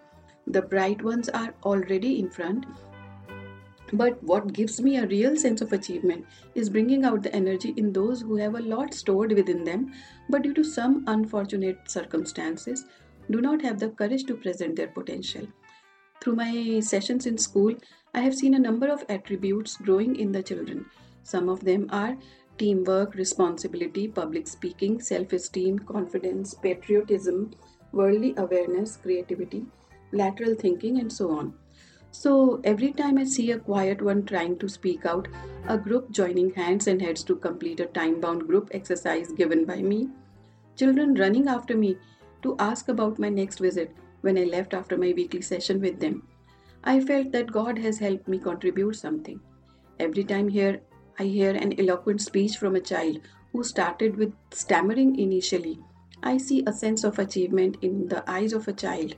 The 0.48 0.62
bright 0.62 1.04
ones 1.04 1.28
are 1.28 1.54
already 1.64 2.20
in 2.20 2.30
front, 2.30 2.66
but 3.92 4.24
what 4.24 4.54
gives 4.54 4.82
me 4.82 4.98
a 4.98 5.08
real 5.08 5.36
sense 5.36 5.60
of 5.62 5.74
achievement 5.74 6.26
is 6.56 6.70
bringing 6.70 7.04
out 7.04 7.24
the 7.24 7.36
energy 7.36 7.74
in 7.76 7.92
those 7.92 8.22
who 8.22 8.38
have 8.38 8.56
a 8.56 8.62
lot 8.62 8.94
stored 8.94 9.34
within 9.34 9.66
them, 9.66 9.92
but 10.30 10.44
due 10.44 10.54
to 10.54 10.64
some 10.64 11.04
unfortunate 11.08 11.92
circumstances, 11.92 12.86
do 13.30 13.42
not 13.42 13.62
have 13.62 13.80
the 13.80 13.90
courage 13.90 14.26
to 14.26 14.36
present 14.36 14.76
their 14.76 14.88
potential. 14.88 15.48
Through 16.22 16.36
my 16.36 16.80
sessions 16.80 17.26
in 17.26 17.38
school, 17.38 17.76
I 18.14 18.22
have 18.22 18.36
seen 18.36 18.54
a 18.54 18.60
number 18.60 18.88
of 18.88 19.04
attributes 19.10 19.78
growing 19.78 20.16
in 20.16 20.32
the 20.32 20.44
children. 20.44 20.86
Some 21.24 21.50
of 21.50 21.64
them 21.64 21.88
are 21.92 22.18
teamwork, 22.58 23.16
responsibility, 23.16 24.08
public 24.08 24.48
speaking, 24.48 25.02
self 25.02 25.34
esteem, 25.34 25.80
confidence, 25.80 26.54
patriotism, 26.54 27.52
worldly 27.92 28.34
awareness, 28.38 28.98
creativity, 28.98 29.66
lateral 30.12 30.56
thinking, 30.56 31.00
and 31.00 31.12
so 31.12 31.32
on. 31.32 31.54
So 32.12 32.62
every 32.64 32.94
time 32.94 33.18
I 33.18 33.24
see 33.24 33.52
a 33.52 33.60
quiet 33.60 34.02
one 34.02 34.24
trying 34.26 34.60
to 34.60 34.70
speak 34.70 35.06
out, 35.06 35.28
a 35.68 35.78
group 35.78 36.12
joining 36.12 36.54
hands 36.54 36.86
and 36.88 37.02
heads 37.02 37.24
to 37.24 37.36
complete 37.36 37.80
a 37.80 37.88
time 37.88 38.22
bound 38.22 38.46
group 38.48 38.70
exercise 38.72 39.32
given 39.32 39.66
by 39.66 39.82
me, 39.82 40.10
children 40.76 41.16
running 41.16 41.48
after 41.48 41.76
me 41.76 41.98
to 42.44 42.56
ask 42.60 42.90
about 42.90 43.20
my 43.20 43.30
next 43.30 43.60
visit 43.60 43.96
when 44.22 44.38
I 44.38 44.44
left 44.44 44.74
after 44.74 44.98
my 44.98 45.14
weekly 45.16 45.42
session 45.42 45.82
with 45.82 46.00
them, 46.00 46.28
I 46.84 47.00
felt 47.00 47.32
that 47.32 47.52
God 47.52 47.78
has 47.80 48.00
helped 48.00 48.28
me 48.28 48.38
contribute 48.40 48.96
something. 48.96 49.40
Every 50.00 50.24
time 50.24 50.50
here 50.50 50.82
I 51.20 51.24
hear 51.24 51.52
an 51.52 51.80
eloquent 51.80 52.22
speech 52.22 52.58
from 52.58 52.76
a 52.76 52.82
child 52.82 53.20
who 53.52 53.64
started 53.64 54.18
with 54.18 54.34
stammering 54.52 55.20
initially. 55.20 55.80
I 56.24 56.38
see 56.38 56.64
a 56.66 56.74
sense 56.74 57.04
of 57.04 57.20
achievement 57.20 57.78
in 57.82 58.08
the 58.08 58.24
eyes 58.30 58.54
of 58.54 58.68
a 58.68 58.74
child. 58.74 59.16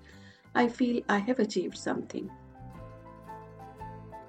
I 0.53 0.67
feel 0.67 1.01
I 1.07 1.19
have 1.19 1.39
achieved 1.39 1.77
something. 1.77 2.29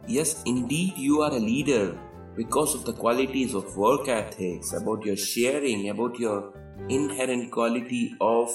Yes, 0.07 0.43
indeed, 0.47 0.97
you 0.97 1.23
are 1.23 1.33
a 1.33 1.39
leader 1.39 1.99
because 2.37 2.75
of 2.75 2.85
the 2.85 2.93
qualities 2.93 3.55
of 3.55 3.77
work 3.77 4.09
ethics, 4.09 4.73
about 4.73 5.05
your 5.05 5.17
sharing, 5.17 5.89
about 5.89 6.19
your 6.19 6.53
inherent 6.89 7.51
quality 7.51 8.15
of 8.21 8.51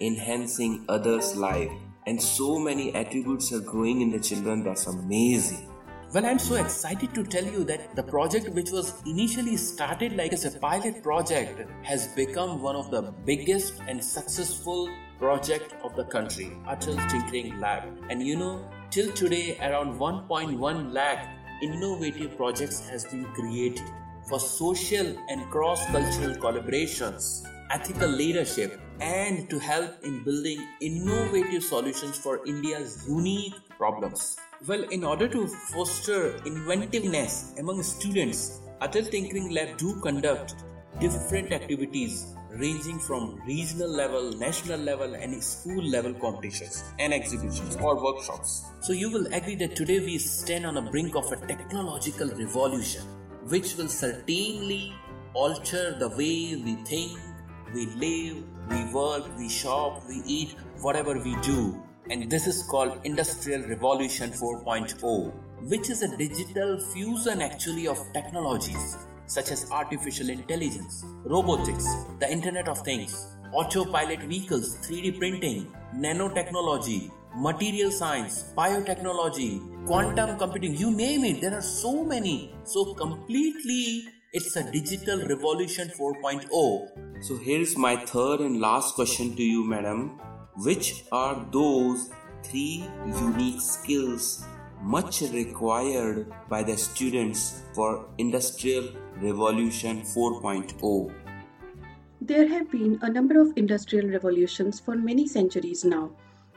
enhancing 0.00 0.84
others' 0.88 1.36
life. 1.36 1.70
And 2.06 2.20
so 2.20 2.58
many 2.58 2.94
attributes 2.94 3.52
are 3.52 3.60
growing 3.60 4.00
in 4.00 4.10
the 4.10 4.20
children, 4.20 4.64
that's 4.64 4.86
amazing. 4.86 5.68
Well, 6.12 6.26
I'm 6.26 6.38
so 6.38 6.56
excited 6.56 7.14
to 7.14 7.24
tell 7.24 7.44
you 7.44 7.64
that 7.64 7.96
the 7.96 8.02
project, 8.02 8.50
which 8.50 8.70
was 8.70 9.00
initially 9.06 9.56
started 9.56 10.14
like 10.14 10.34
as 10.34 10.44
a 10.44 10.58
pilot 10.58 11.02
project, 11.02 11.66
has 11.84 12.08
become 12.08 12.60
one 12.60 12.76
of 12.76 12.90
the 12.90 13.00
biggest 13.24 13.80
and 13.88 14.04
successful 14.04 14.90
project 15.18 15.74
of 15.82 15.96
the 15.96 16.04
country, 16.04 16.52
Atal 16.66 16.98
Tinkering 17.08 17.58
Lab. 17.60 17.84
And 18.10 18.22
you 18.22 18.36
know, 18.36 18.68
till 18.90 19.10
today, 19.12 19.56
around 19.60 19.98
1.1 19.98 20.92
lakh 20.92 21.28
innovative 21.62 22.36
projects 22.36 22.80
has 22.88 23.06
been 23.06 23.24
created 23.32 23.88
for 24.32 24.40
social 24.40 25.14
and 25.28 25.44
cross-cultural 25.50 26.34
collaborations, 26.36 27.46
ethical 27.70 28.08
leadership, 28.08 28.80
and 28.98 29.50
to 29.50 29.58
help 29.58 30.02
in 30.04 30.24
building 30.24 30.66
innovative 30.80 31.62
solutions 31.62 32.16
for 32.16 32.40
India's 32.46 33.04
unique 33.06 33.52
problems. 33.76 34.38
Well, 34.66 34.84
in 34.84 35.04
order 35.04 35.28
to 35.28 35.46
foster 35.74 36.36
inventiveness 36.46 37.52
among 37.58 37.82
students, 37.82 38.62
Atal 38.80 39.10
Tinkering 39.10 39.50
Lab 39.50 39.76
do 39.76 40.00
conduct 40.00 40.54
different 40.98 41.52
activities 41.52 42.34
ranging 42.52 42.98
from 43.00 43.38
regional 43.46 43.90
level, 43.90 44.32
national 44.32 44.80
level, 44.80 45.14
and 45.14 45.44
school 45.44 45.84
level 45.84 46.14
competitions 46.14 46.84
and 46.98 47.12
exhibitions 47.12 47.76
or 47.76 48.02
workshops. 48.02 48.64
So, 48.80 48.94
you 48.94 49.10
will 49.10 49.26
agree 49.34 49.56
that 49.56 49.76
today 49.76 50.00
we 50.00 50.16
stand 50.16 50.64
on 50.64 50.74
the 50.74 50.82
brink 50.82 51.16
of 51.16 51.30
a 51.32 51.36
technological 51.36 52.28
revolution 52.28 53.02
which 53.48 53.76
will 53.76 53.88
certainly 53.88 54.94
alter 55.34 55.96
the 55.98 56.08
way 56.08 56.56
we 56.56 56.76
think, 56.84 57.18
we 57.74 57.86
live, 57.86 58.44
we 58.70 58.92
work, 58.92 59.24
we 59.38 59.48
shop, 59.48 60.02
we 60.08 60.22
eat, 60.26 60.54
whatever 60.80 61.14
we 61.18 61.34
do. 61.42 61.82
And 62.10 62.30
this 62.30 62.46
is 62.46 62.62
called 62.64 63.00
Industrial 63.04 63.62
Revolution 63.62 64.30
4.0, 64.30 65.32
which 65.68 65.90
is 65.90 66.02
a 66.02 66.16
digital 66.16 66.78
fusion 66.92 67.40
actually 67.40 67.86
of 67.86 67.98
technologies 68.12 68.98
such 69.26 69.50
as 69.50 69.70
artificial 69.70 70.28
intelligence, 70.28 71.04
robotics, 71.24 71.86
the 72.20 72.30
Internet 72.30 72.68
of 72.68 72.78
Things, 72.80 73.36
autopilot 73.52 74.20
vehicles, 74.20 74.76
3D 74.86 75.18
printing, 75.18 75.72
nanotechnology, 75.94 77.10
material 77.36 77.90
science, 77.90 78.52
biotechnology, 78.56 79.71
quantum 79.86 80.38
computing, 80.38 80.76
you 80.76 80.90
name 80.90 81.24
it, 81.24 81.40
there 81.40 81.54
are 81.54 81.62
so 81.62 82.04
many. 82.04 82.54
So, 82.64 82.94
completely, 82.94 84.04
it's 84.32 84.56
a 84.56 84.70
digital 84.70 85.20
revolution 85.26 85.90
4.0. 85.98 87.24
So, 87.24 87.36
here's 87.38 87.76
my 87.76 87.96
third 87.96 88.40
and 88.40 88.60
last 88.60 88.94
question 88.94 89.36
to 89.36 89.42
you, 89.42 89.64
madam 89.64 90.20
which 90.56 91.04
are 91.12 91.46
those 91.50 92.10
three 92.44 92.84
unique 93.06 93.60
skills 93.60 94.44
much 94.82 95.22
required 95.22 96.32
by 96.48 96.62
the 96.62 96.76
students 96.76 97.62
for 97.74 98.08
Industrial 98.18 98.88
Revolution 99.16 100.02
4.0? 100.02 101.14
There 102.20 102.46
have 102.48 102.70
been 102.70 102.98
a 103.02 103.10
number 103.10 103.40
of 103.40 103.52
industrial 103.56 104.08
revolutions 104.08 104.78
for 104.78 104.96
many 104.96 105.26
centuries 105.26 105.84
now, 105.84 106.10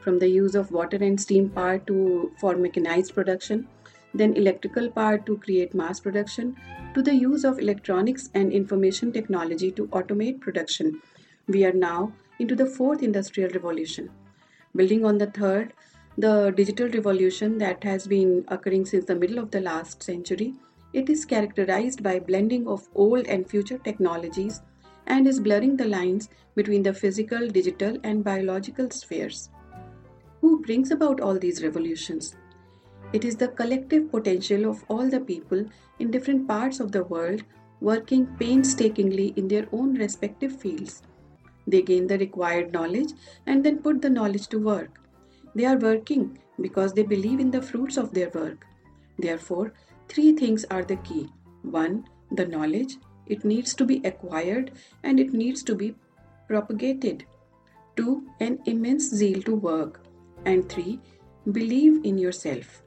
from 0.05 0.19
the 0.19 0.29
use 0.29 0.55
of 0.55 0.71
water 0.71 0.97
and 1.01 1.19
steam 1.19 1.49
power 1.49 1.79
to 1.79 2.31
for 2.39 2.55
mechanized 2.55 3.15
production, 3.15 3.67
then 4.13 4.35
electrical 4.41 4.89
power 4.89 5.17
to 5.17 5.37
create 5.37 5.73
mass 5.73 5.99
production, 5.99 6.55
to 6.93 7.01
the 7.01 7.13
use 7.13 7.43
of 7.43 7.59
electronics 7.59 8.29
and 8.35 8.53
information 8.53 9.11
technology 9.11 9.71
to 9.71 9.87
automate 9.87 10.39
production. 10.39 11.01
We 11.47 11.65
are 11.65 11.73
now 11.73 12.13
into 12.39 12.55
the 12.55 12.67
fourth 12.67 13.01
industrial 13.01 13.49
revolution. 13.49 14.11
Building 14.75 15.03
on 15.05 15.17
the 15.17 15.27
third, 15.27 15.73
the 16.17 16.53
digital 16.55 16.87
revolution 16.89 17.57
that 17.57 17.83
has 17.83 18.07
been 18.07 18.45
occurring 18.47 18.85
since 18.85 19.05
the 19.05 19.15
middle 19.15 19.39
of 19.39 19.51
the 19.51 19.61
last 19.61 20.03
century, 20.03 20.53
it 20.93 21.09
is 21.09 21.25
characterized 21.25 22.03
by 22.03 22.19
blending 22.19 22.67
of 22.67 22.87
old 22.95 23.25
and 23.27 23.49
future 23.49 23.79
technologies 23.79 24.61
and 25.07 25.27
is 25.27 25.39
blurring 25.39 25.75
the 25.75 25.85
lines 25.85 26.29
between 26.55 26.83
the 26.83 26.93
physical, 26.93 27.47
digital, 27.47 27.97
and 28.03 28.23
biological 28.23 28.89
spheres. 28.91 29.49
Who 30.45 30.61
brings 30.61 30.91
about 30.91 31.21
all 31.21 31.39
these 31.39 31.63
revolutions? 31.63 32.35
It 33.13 33.25
is 33.25 33.35
the 33.35 33.47
collective 33.47 34.11
potential 34.11 34.69
of 34.69 34.85
all 34.87 35.09
the 35.09 35.19
people 35.19 35.65
in 35.97 36.11
different 36.11 36.47
parts 36.47 36.79
of 36.79 36.91
the 36.91 37.03
world 37.03 37.41
working 37.81 38.27
painstakingly 38.37 39.33
in 39.35 39.47
their 39.47 39.67
own 39.71 39.95
respective 39.95 40.55
fields 40.61 41.01
they 41.67 41.81
gain 41.81 42.05
the 42.07 42.17
required 42.17 42.71
knowledge 42.71 43.13
and 43.45 43.63
then 43.63 43.79
put 43.79 44.01
the 44.01 44.09
knowledge 44.09 44.47
to 44.49 44.59
work. 44.59 45.01
They 45.55 45.65
are 45.65 45.77
working 45.77 46.37
because 46.61 46.93
they 46.93 47.03
believe 47.03 47.39
in 47.39 47.51
the 47.51 47.61
fruits 47.61 47.97
of 47.97 48.13
their 48.13 48.29
work. 48.29 48.65
Therefore, 49.17 49.73
three 50.07 50.33
things 50.33 50.65
are 50.69 50.83
the 50.83 50.97
key. 50.97 51.29
One, 51.63 52.05
the 52.31 52.45
knowledge. 52.45 52.97
It 53.25 53.43
needs 53.43 53.73
to 53.75 53.85
be 53.85 54.01
acquired 54.03 54.73
and 55.03 55.19
it 55.19 55.33
needs 55.33 55.63
to 55.63 55.75
be 55.75 55.95
propagated. 56.47 57.25
Two, 57.95 58.27
an 58.39 58.59
immense 58.65 59.09
zeal 59.09 59.41
to 59.43 59.55
work. 59.55 60.04
And 60.45 60.69
three, 60.69 60.99
believe 61.51 62.05
in 62.05 62.17
yourself. 62.17 62.83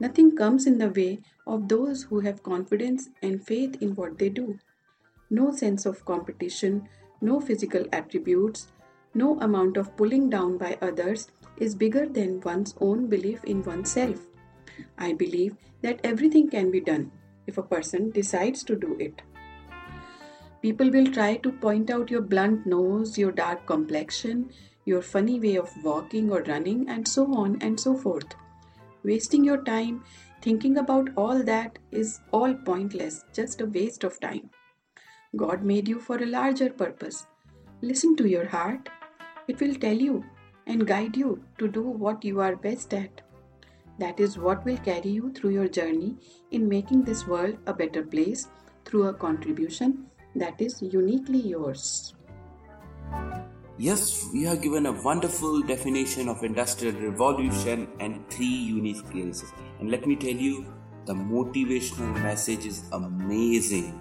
Nothing 0.00 0.36
comes 0.36 0.66
in 0.66 0.78
the 0.78 0.90
way 0.90 1.20
of 1.46 1.68
those 1.68 2.02
who 2.02 2.20
have 2.20 2.42
confidence 2.42 3.10
and 3.22 3.46
faith 3.46 3.76
in 3.80 3.94
what 3.94 4.18
they 4.18 4.28
do. 4.28 4.58
No 5.30 5.52
sense 5.52 5.86
of 5.86 6.04
competition, 6.04 6.88
no 7.20 7.40
physical 7.40 7.84
attributes, 7.92 8.68
no 9.14 9.38
amount 9.40 9.76
of 9.76 9.96
pulling 9.96 10.28
down 10.28 10.58
by 10.58 10.76
others 10.82 11.28
is 11.58 11.74
bigger 11.74 12.06
than 12.06 12.40
one's 12.40 12.74
own 12.80 13.06
belief 13.06 13.44
in 13.44 13.62
oneself. 13.62 14.26
I 14.98 15.12
believe 15.12 15.56
that 15.82 16.00
everything 16.02 16.50
can 16.50 16.70
be 16.70 16.80
done 16.80 17.12
if 17.46 17.58
a 17.58 17.62
person 17.62 18.10
decides 18.10 18.64
to 18.64 18.74
do 18.74 18.96
it. 18.98 19.22
People 20.62 20.90
will 20.90 21.06
try 21.06 21.36
to 21.36 21.52
point 21.52 21.90
out 21.90 22.10
your 22.10 22.22
blunt 22.22 22.66
nose, 22.66 23.18
your 23.18 23.32
dark 23.32 23.66
complexion, 23.66 24.50
your 24.84 25.02
funny 25.02 25.40
way 25.40 25.56
of 25.56 25.70
walking 25.82 26.30
or 26.30 26.42
running, 26.42 26.88
and 26.88 27.06
so 27.06 27.32
on 27.34 27.60
and 27.60 27.78
so 27.78 27.96
forth. 27.96 28.34
Wasting 29.02 29.44
your 29.44 29.62
time 29.62 30.04
thinking 30.42 30.78
about 30.78 31.08
all 31.16 31.42
that 31.42 31.78
is 31.90 32.20
all 32.30 32.54
pointless, 32.54 33.24
just 33.32 33.60
a 33.60 33.66
waste 33.66 34.04
of 34.04 34.20
time. 34.20 34.50
God 35.36 35.64
made 35.64 35.88
you 35.88 36.00
for 36.00 36.16
a 36.16 36.26
larger 36.26 36.70
purpose. 36.70 37.26
Listen 37.80 38.14
to 38.16 38.28
your 38.28 38.46
heart. 38.46 38.88
It 39.48 39.60
will 39.60 39.74
tell 39.74 39.96
you 39.96 40.24
and 40.66 40.86
guide 40.86 41.16
you 41.16 41.44
to 41.58 41.68
do 41.68 41.82
what 41.82 42.24
you 42.24 42.40
are 42.40 42.56
best 42.56 42.94
at. 42.94 43.20
That 43.98 44.18
is 44.20 44.38
what 44.38 44.64
will 44.64 44.78
carry 44.78 45.10
you 45.10 45.32
through 45.32 45.50
your 45.50 45.68
journey 45.68 46.16
in 46.50 46.68
making 46.68 47.04
this 47.04 47.26
world 47.26 47.58
a 47.66 47.74
better 47.74 48.02
place 48.02 48.48
through 48.84 49.08
a 49.08 49.14
contribution 49.14 50.06
that 50.34 50.60
is 50.60 50.82
uniquely 50.82 51.38
yours. 51.38 52.14
Yes, 53.76 54.28
we 54.32 54.44
have 54.44 54.62
given 54.62 54.86
a 54.86 54.92
wonderful 54.92 55.60
definition 55.60 56.28
of 56.28 56.44
industrial 56.44 56.94
revolution 56.94 57.88
and 57.98 58.24
three 58.30 58.46
unique 58.46 58.98
skills. 58.98 59.44
And 59.80 59.90
let 59.90 60.06
me 60.06 60.14
tell 60.14 60.30
you, 60.30 60.64
the 61.06 61.14
motivational 61.14 62.14
message 62.22 62.66
is 62.66 62.84
amazing. 62.92 63.98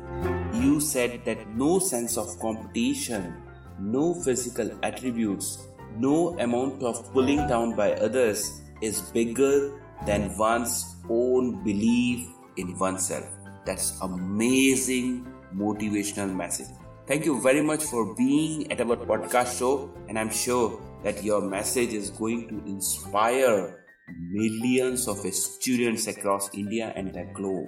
You 0.54 0.80
said 0.80 1.26
that 1.26 1.50
no 1.56 1.80
sense 1.80 2.18
of 2.18 2.40
competition, 2.40 3.36
no 3.80 4.14
physical 4.14 4.70
attributes, 4.84 5.68
no 5.98 6.38
amount 6.38 6.84
of 6.84 7.12
pulling 7.12 7.48
down 7.48 7.76
by 7.76 7.94
others 7.94 8.62
is 8.80 9.02
bigger 9.10 9.72
than 10.06 10.38
one's 10.38 10.98
own 11.10 11.64
belief 11.64 12.28
in 12.58 12.78
oneself. 12.78 13.26
That's 13.66 14.00
amazing 14.02 15.26
motivational 15.56 16.32
message. 16.36 16.83
Thank 17.06 17.26
you 17.26 17.42
very 17.42 17.62
much 17.62 17.84
for 17.84 18.16
being 18.16 18.72
at 18.72 18.80
our 18.80 18.96
podcast 18.96 19.60
show, 19.60 19.92
and 20.08 20.18
I'm 20.18 20.30
sure 20.30 20.80
that 21.04 21.22
your 21.22 21.42
message 21.42 21.94
is 21.94 22.10
going 22.10 22.48
to 22.48 22.56
inspire 22.66 23.84
millions 24.32 25.10
of 25.10 25.18
students 25.18 26.08
across 26.08 26.50
India 26.54 26.94
and 26.96 27.13
the 27.13 27.26
globe. 27.34 27.68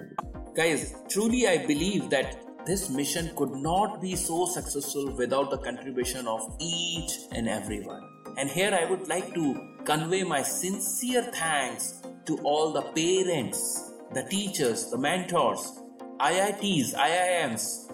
Guys, 0.54 0.94
truly 1.10 1.46
I 1.46 1.66
believe 1.66 2.08
that 2.08 2.42
this 2.64 2.88
mission 2.88 3.30
could 3.36 3.50
not 3.50 4.00
be 4.00 4.16
so 4.16 4.46
successful 4.46 5.14
without 5.14 5.50
the 5.50 5.58
contribution 5.58 6.26
of 6.26 6.56
each 6.58 7.12
and 7.32 7.46
everyone. 7.46 8.08
And 8.38 8.48
here 8.48 8.72
I 8.72 8.90
would 8.90 9.06
like 9.06 9.34
to 9.34 9.76
convey 9.84 10.22
my 10.24 10.40
sincere 10.40 11.24
thanks 11.24 12.00
to 12.24 12.38
all 12.38 12.72
the 12.72 12.80
parents, 12.80 13.92
the 14.14 14.22
teachers, 14.22 14.90
the 14.90 14.96
mentors, 14.96 15.78
IITs, 16.20 16.94
IIMs, 16.94 17.85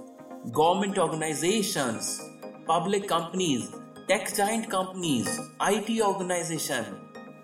government 0.51 0.99
organizations, 0.99 2.21
public 2.67 3.07
companies, 3.07 3.73
tech 4.09 4.35
giant 4.35 4.69
companies, 4.69 5.29
IT 5.61 6.03
organization, 6.03 6.85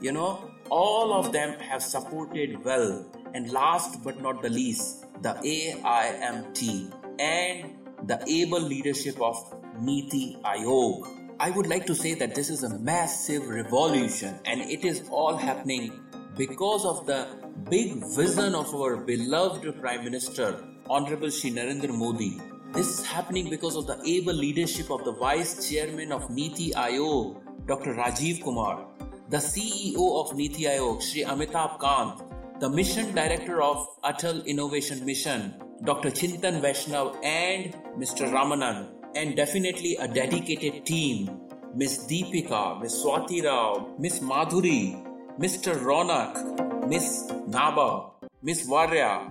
you 0.01 0.11
know, 0.11 0.51
all 0.69 1.13
of 1.13 1.33
them 1.33 1.59
have 1.61 1.83
supported 1.83 2.63
well. 2.65 3.07
And 3.35 3.51
last 3.51 4.03
but 4.03 4.21
not 4.21 4.43
the 4.43 4.49
least, 4.49 5.05
the 5.23 5.35
AIMT 5.35 6.93
and 7.21 7.75
the 8.09 8.23
able 8.27 8.61
leadership 8.61 9.21
of 9.21 9.37
Niti 9.81 10.37
Aayog. 10.45 11.37
I 11.41 11.51
would 11.51 11.69
like 11.69 11.87
to 11.87 11.95
say 11.95 12.15
that 12.15 12.35
this 12.35 12.51
is 12.51 12.65
a 12.65 12.79
massive 12.79 13.49
revolution 13.49 14.41
and 14.45 14.61
it 14.61 14.85
is 14.85 15.09
all 15.11 15.37
happening 15.37 16.01
because 16.37 16.85
of 16.85 17.07
the 17.07 17.29
big 17.71 18.05
vision 18.17 18.55
of 18.55 18.75
our 18.75 18.97
beloved 18.97 19.81
Prime 19.81 20.03
Minister, 20.03 20.65
Honorable 20.89 21.31
Shri 21.31 21.51
Narendra 21.53 21.95
Modi. 21.95 22.41
This 22.73 23.01
is 23.01 23.07
happening 23.07 23.49
because 23.49 23.77
of 23.77 23.87
the 23.87 23.99
able 24.05 24.35
leadership 24.35 24.91
of 24.91 25.03
the 25.03 25.13
Vice 25.13 25.69
Chairman 25.69 26.13
of 26.13 26.29
Niti 26.29 26.71
Aayog, 26.73 27.41
Dr. 27.67 27.95
Rajiv 27.95 28.45
Kumar, 28.45 28.87
the 29.31 29.39
CEO 29.39 30.21
of 30.21 30.37
Niti 30.37 30.65
Aayog, 30.65 31.01
Shri 31.03 31.25
Amitabh 31.25 31.81
Kant, 31.81 32.23
the 32.61 32.69
Mission 32.69 33.15
Director 33.15 33.63
of 33.63 33.89
Atal 34.05 34.45
Innovation 34.45 35.05
Mission, 35.07 35.55
Dr. 35.85 36.11
Chintan 36.11 36.61
Vaishnav, 36.61 37.17
and 37.25 37.73
Mr. 37.97 38.31
Ramanan, 38.31 38.89
and 39.15 39.35
definitely 39.35 39.97
a 39.97 40.07
dedicated 40.07 40.85
team 40.85 41.41
Miss 41.75 42.07
Deepika, 42.07 42.81
Miss 42.83 43.03
Swati 43.03 43.45
Rao, 43.45 43.95
Miss 43.99 44.21
Madhuri, 44.21 45.03
Mr. 45.39 45.75
Ronak, 45.75 46.87
Miss 46.87 47.33
Naba, 47.47 48.11
Miss 48.43 48.67
Varya. 48.67 49.31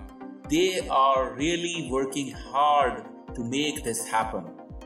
They 0.50 0.86
are 0.88 1.34
really 1.34 1.88
working 1.90 2.32
hard 2.32 3.04
to 3.38 3.44
make 3.44 3.84
this 3.84 4.06
happen. 4.06 4.44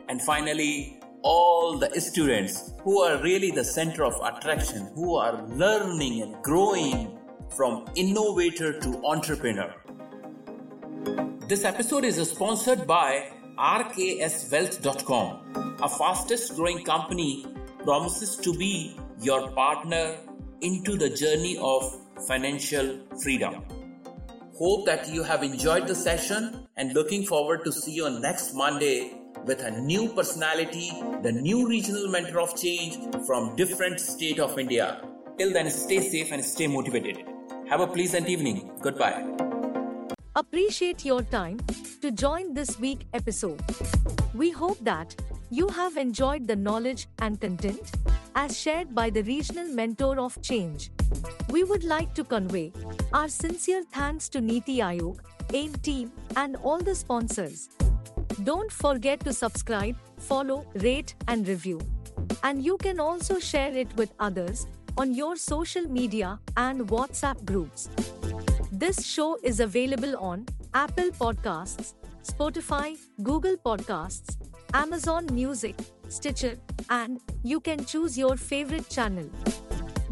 And 0.08 0.20
finally, 0.20 1.00
all 1.22 1.78
the 1.78 2.00
students 2.00 2.72
who 2.82 3.00
are 3.00 3.22
really 3.22 3.50
the 3.50 3.64
center 3.64 4.04
of 4.04 4.14
attraction, 4.22 4.90
who 4.94 5.16
are 5.16 5.42
learning 5.48 6.22
and 6.22 6.42
growing 6.42 7.18
from 7.56 7.86
innovator 7.96 8.78
to 8.80 9.02
entrepreneur. 9.04 9.74
This 11.48 11.64
episode 11.64 12.04
is 12.04 12.16
sponsored 12.28 12.86
by 12.86 13.30
rkswealth.com. 13.58 15.78
A 15.82 15.88
fastest 15.88 16.56
growing 16.56 16.84
company 16.84 17.46
promises 17.84 18.36
to 18.36 18.52
be 18.54 18.98
your 19.20 19.50
partner 19.52 20.16
into 20.60 20.96
the 20.96 21.08
journey 21.08 21.56
of 21.58 21.98
financial 22.26 23.00
freedom. 23.22 23.64
Hope 24.58 24.86
that 24.86 25.08
you 25.08 25.22
have 25.22 25.42
enjoyed 25.42 25.86
the 25.86 25.94
session 25.94 26.61
and 26.76 26.94
looking 26.94 27.24
forward 27.24 27.64
to 27.64 27.72
see 27.72 27.92
you 27.92 28.06
on 28.06 28.20
next 28.20 28.54
Monday 28.54 29.14
with 29.44 29.60
a 29.62 29.70
new 29.80 30.08
personality, 30.08 30.90
the 31.22 31.32
new 31.32 31.68
regional 31.68 32.08
mentor 32.08 32.40
of 32.40 32.56
change 32.56 32.98
from 33.26 33.54
different 33.56 34.00
state 34.00 34.38
of 34.38 34.58
India. 34.58 35.02
Till 35.38 35.52
then, 35.52 35.70
stay 35.70 36.00
safe 36.00 36.32
and 36.32 36.44
stay 36.44 36.66
motivated. 36.66 37.24
Have 37.68 37.80
a 37.80 37.86
pleasant 37.86 38.28
evening. 38.28 38.70
Goodbye. 38.80 39.26
Appreciate 40.34 41.04
your 41.04 41.22
time 41.22 41.58
to 42.00 42.10
join 42.10 42.54
this 42.54 42.78
week 42.78 43.06
episode. 43.12 43.62
We 44.34 44.50
hope 44.50 44.78
that 44.82 45.14
you 45.50 45.68
have 45.68 45.96
enjoyed 45.96 46.46
the 46.46 46.56
knowledge 46.56 47.08
and 47.18 47.38
content 47.40 47.92
as 48.34 48.58
shared 48.58 48.94
by 48.94 49.10
the 49.10 49.22
regional 49.22 49.66
mentor 49.66 50.18
of 50.18 50.40
change. 50.40 50.90
We 51.50 51.64
would 51.64 51.84
like 51.84 52.14
to 52.14 52.24
convey 52.24 52.72
our 53.12 53.28
sincere 53.28 53.82
thanks 53.92 54.30
to 54.30 54.40
Niti 54.40 54.78
Aayog, 54.78 55.18
AIM 55.52 55.74
team, 55.74 56.12
and 56.36 56.56
all 56.56 56.78
the 56.78 56.94
sponsors. 56.94 57.68
Don't 58.44 58.72
forget 58.72 59.20
to 59.20 59.32
subscribe, 59.32 59.96
follow, 60.18 60.66
rate, 60.74 61.14
and 61.28 61.46
review. 61.46 61.80
And 62.42 62.64
you 62.64 62.76
can 62.78 62.98
also 62.98 63.38
share 63.38 63.76
it 63.76 63.94
with 63.96 64.12
others 64.18 64.66
on 64.96 65.14
your 65.14 65.36
social 65.36 65.82
media 65.82 66.38
and 66.56 66.88
WhatsApp 66.88 67.44
groups. 67.44 67.88
This 68.70 69.04
show 69.04 69.38
is 69.42 69.60
available 69.60 70.16
on 70.18 70.46
Apple 70.74 71.10
Podcasts, 71.10 71.94
Spotify, 72.24 72.96
Google 73.22 73.56
Podcasts, 73.56 74.36
Amazon 74.74 75.26
Music, 75.32 75.76
Stitcher, 76.08 76.56
and 76.90 77.20
you 77.42 77.60
can 77.60 77.84
choose 77.84 78.16
your 78.18 78.36
favorite 78.36 78.88
channel. 78.88 79.28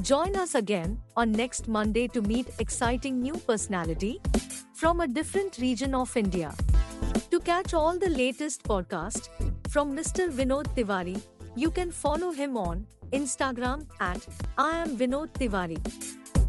Join 0.03 0.37
us 0.37 0.55
again 0.55 0.99
on 1.17 1.33
next 1.33 1.69
Monday 1.69 2.09
to 2.09 2.23
meet 2.23 2.47
exciting 2.59 3.21
new 3.21 3.35
personality 3.35 4.21
from 4.81 5.01
a 5.03 5.07
different 5.07 5.59
region 5.59 5.95
of 5.95 6.17
India. 6.17 6.55
To 7.31 7.39
catch 7.39 7.75
all 7.75 7.99
the 7.99 8.09
latest 8.09 8.63
podcast 8.63 9.29
from 9.69 9.95
Mr. 9.95 10.31
Vinod 10.31 10.69
Tiwari, 10.75 11.21
you 11.55 11.71
can 11.71 11.91
follow 11.91 12.31
him 12.31 12.57
on 12.57 12.87
Instagram 13.13 13.87
at 14.01 14.27
I 14.57 14.79
am 14.79 14.97
Vinod 14.97 15.35
Tiwari. 15.35 15.79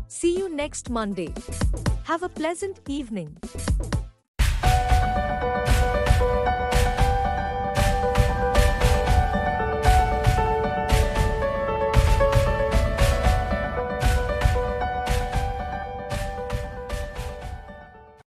See 0.07 0.37
you 0.37 0.47
next 0.47 0.89
Monday. 0.89 1.33
Have 2.05 2.23
a 2.23 2.29
pleasant 2.29 2.79
evening. 2.87 3.35